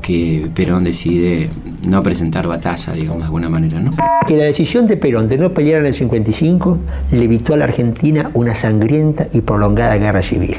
[0.00, 1.50] que Perón decide
[1.86, 3.80] no presentar batalla, digamos, de alguna manera.
[3.80, 3.90] ¿no?
[4.26, 6.78] Que la decisión de Perón de no pelear en el 55
[7.12, 10.56] le evitó a la Argentina una sangrienta y prolongada guerra civil.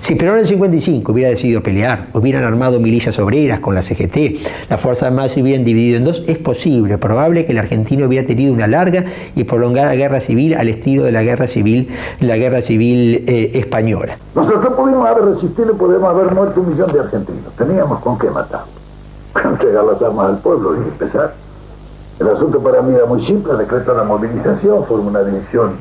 [0.00, 4.68] Si Perón en el 55 hubiera decidido pelear, hubieran armado milicias obreras con la CGT,
[4.68, 8.26] las Fuerzas Armadas se hubieran dividido en dos, es posible, probable que la Argentina hubiera
[8.26, 9.04] tenido una larga
[9.34, 11.88] y prolongada guerra civil al estilo de la guerra civil,
[12.20, 14.18] la guerra civil eh, española.
[14.34, 17.52] Nosotros pudimos haber resistido y podemos haber muerto un millón de argentinos.
[17.56, 18.71] Teníamos con qué matar.
[19.34, 21.34] Entregar las armas al pueblo y empezar.
[22.18, 25.72] El asunto para mí era muy simple, decreto la movilización, formó una división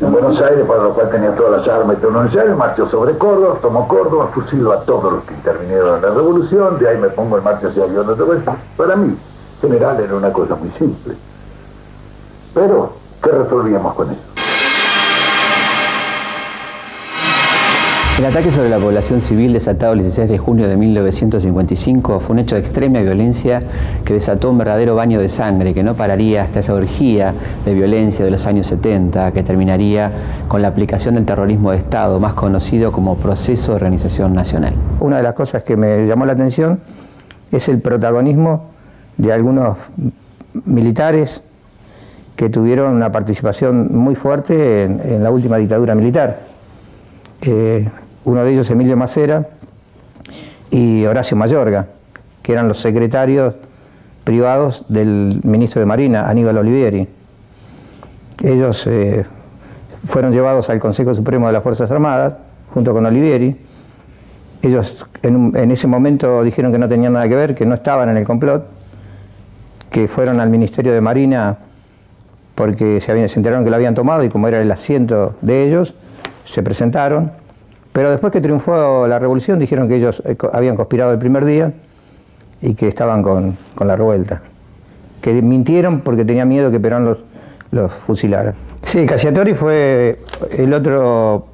[0.00, 3.16] en Buenos Aires, para lo cual tenía todas las armas y todo lo marchó sobre
[3.18, 7.08] Córdoba, tomó Córdoba, fusiló a todos los que intervinieron en la revolución, de ahí me
[7.08, 8.50] pongo en marcha hacia Guión de Oeste.
[8.76, 9.16] Para mí,
[9.60, 11.14] general, era una cosa muy simple.
[12.54, 14.29] Pero, ¿qué resolvíamos con eso?
[18.20, 22.40] El ataque sobre la población civil desatado el 16 de junio de 1955 fue un
[22.40, 23.60] hecho de extrema violencia
[24.04, 27.32] que desató un verdadero baño de sangre que no pararía hasta esa orgía
[27.64, 30.12] de violencia de los años 70 que terminaría
[30.48, 34.74] con la aplicación del terrorismo de Estado, más conocido como Proceso de Organización Nacional.
[34.98, 36.78] Una de las cosas que me llamó la atención
[37.50, 38.66] es el protagonismo
[39.16, 39.78] de algunos
[40.66, 41.40] militares
[42.36, 46.40] que tuvieron una participación muy fuerte en, la última dictadura militar.
[47.40, 47.88] Eh,
[48.24, 49.46] uno de ellos, Emilio Macera,
[50.70, 51.86] y Horacio Mayorga,
[52.42, 53.54] que eran los secretarios
[54.24, 57.08] privados del ministro de Marina, Aníbal Olivieri.
[58.42, 59.24] Ellos eh,
[60.06, 62.34] fueron llevados al Consejo Supremo de las Fuerzas Armadas,
[62.68, 63.56] junto con Olivieri.
[64.62, 68.16] Ellos en, ese momento dijeron que no tenían nada que ver, que no estaban en
[68.18, 68.66] el complot,
[69.90, 71.56] que fueron al Ministerio de Marina
[72.54, 75.66] porque se, habían- se enteraron que lo habían tomado y como era el asiento de
[75.66, 75.94] ellos,
[76.44, 77.32] se presentaron.
[78.00, 81.70] Pero después que triunfó la revolución dijeron que ellos eh, habían conspirado el primer día
[82.62, 84.40] y que estaban con, con la revuelta.
[85.20, 87.22] Que mintieron porque tenían miedo que Perón los,
[87.70, 88.54] los fusilara.
[88.80, 90.18] Sí, Cacciatori fue
[90.50, 91.48] el otro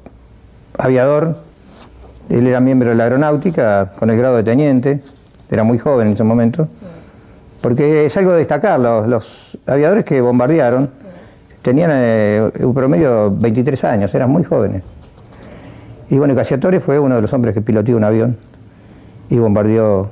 [0.77, 1.35] aviador.
[2.29, 5.03] Él era miembro de la aeronáutica con el grado de teniente.
[5.51, 6.69] Era muy joven en ese momento.
[7.59, 10.91] Porque es algo de destacar, los, los aviadores que bombardearon
[11.61, 14.83] tenían eh, un promedio de 23 años, eran muy jóvenes.
[16.09, 18.37] Y bueno, Cacciatore fue uno de los hombres que piloteó un avión
[19.29, 20.09] y bombardeó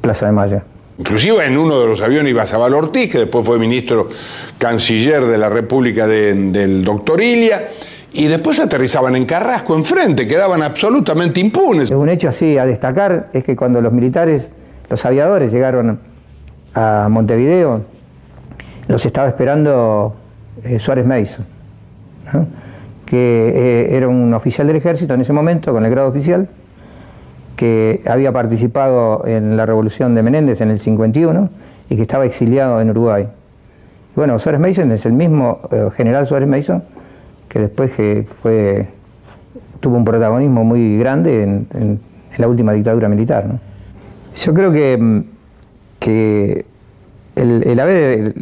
[0.00, 0.60] Plaza de Mayo.
[0.98, 4.08] Inclusive en uno de los aviones iba Zabal Ortiz, que después fue ministro
[4.58, 7.68] canciller de la República de- del doctor Ilia,
[8.12, 11.90] y después aterrizaban en Carrasco, enfrente, quedaban absolutamente impunes.
[11.90, 14.50] Un hecho así a destacar es que cuando los militares,
[14.88, 16.00] los aviadores llegaron
[16.74, 17.82] a Montevideo,
[18.88, 20.16] los estaba esperando
[20.64, 21.44] eh, Suárez Mason,
[22.32, 22.46] ¿no?
[23.06, 26.48] Que eh, era un oficial del ejército en ese momento, con el grado oficial,
[27.56, 31.48] que había participado en la revolución de Menéndez en el 51
[31.88, 33.26] y que estaba exiliado en Uruguay.
[34.14, 36.82] Bueno, Suárez Mason es el mismo eh, general Suárez Mason
[37.48, 38.88] que después que fue,
[39.80, 42.00] tuvo un protagonismo muy grande en,
[42.36, 43.46] la última dictadura militar.
[44.36, 45.20] Yo creo que, mm,
[45.98, 46.66] que
[47.34, 48.34] el, haber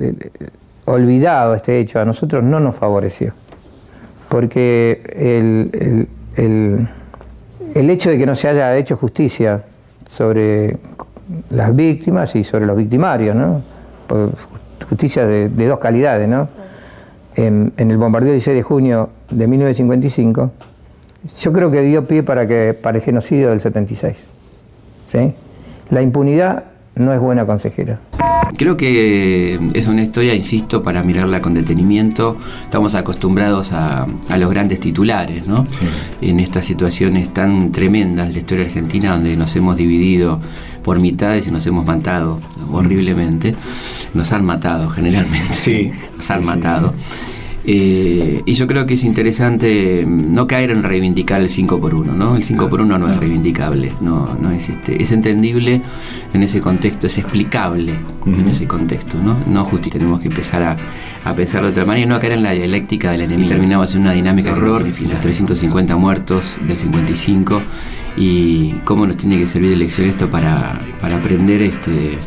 [0.85, 3.35] olvidado este hecho a nosotros no nos favoreció,
[4.35, 6.09] porque el, el-
[6.45, 6.89] el-
[7.73, 9.63] el hecho de que no se haya hecho justicia
[10.11, 10.77] sobre
[11.51, 13.63] las víctimas y sobre los victimarios, ¿no?
[14.89, 16.49] Justicia de, dos calidades, ¿no?
[17.37, 20.51] En, en el bombardeo del 16 de junio de 1955,
[21.39, 24.27] yo creo que dio pie para, que, para el genocidio del 76.
[25.07, 25.33] ¿sí?
[25.91, 26.65] La impunidad
[26.97, 28.01] no es buena consejera.
[28.57, 32.37] Creo que es una historia, insisto, para mirarla con detenimiento.
[32.65, 35.67] Estamos acostumbrados a, a los grandes titulares, ¿no?
[36.21, 40.41] En estas situaciones tan tremendas de la historia argentina donde nos hemos dividido
[40.85, 42.41] por mitades y nos hemos matado
[42.71, 43.57] horriblemente.
[44.13, 45.55] Nos han matado generalmente.
[45.55, 45.91] Sí.
[46.17, 46.95] Nos han matado.
[47.67, 51.95] Eh, y yo creo que es interesante mm, no caer en reivindicar el 5 por
[51.95, 52.37] 1 ¿no?
[52.37, 55.81] El 5 por 1 no es reivindicable, no, no es este, es entendible
[56.35, 57.95] en ese contexto, es explicable
[58.27, 59.37] en ese contexto, ¿no?
[59.47, 60.77] No justi tenemos que empezar a,
[61.25, 63.47] a pensar de otra manera y no caer en la dialéctica del enemigo.
[63.47, 67.63] Y terminamos en una dinámica de horror, los 350 muertos del 55
[68.17, 72.19] y cómo nos tiene que servir de lección esto para, para aprender este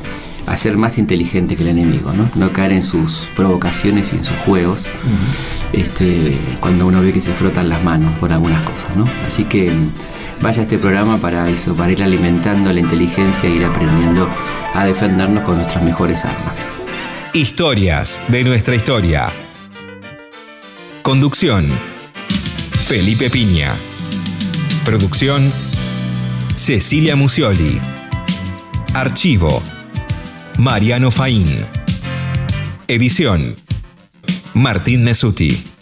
[0.48, 2.28] a ser más inteligente que el enemigo, ¿no?
[2.36, 4.86] No caer en sus provocaciones y en sus juegos,
[5.74, 9.08] este, cuando uno ve que se frotan las manos por algunas cosas, ¿no?
[9.28, 9.92] Así que mm,
[10.42, 14.28] vaya a este programa para eso, para ir alimentando la inteligencia e ir aprendiendo
[14.74, 16.58] a defendernos con nuestras mejores armas.
[17.34, 19.28] Historias de nuestra historia.
[21.04, 21.68] Conducción.
[22.72, 23.74] Felipe Piña.
[24.86, 25.52] Producción.
[26.56, 27.82] Cecilia Musioli.
[28.94, 29.62] Archivo.
[30.58, 31.64] Mariano Faín.
[32.88, 33.56] Edición.
[34.56, 35.77] Martín Mesuti.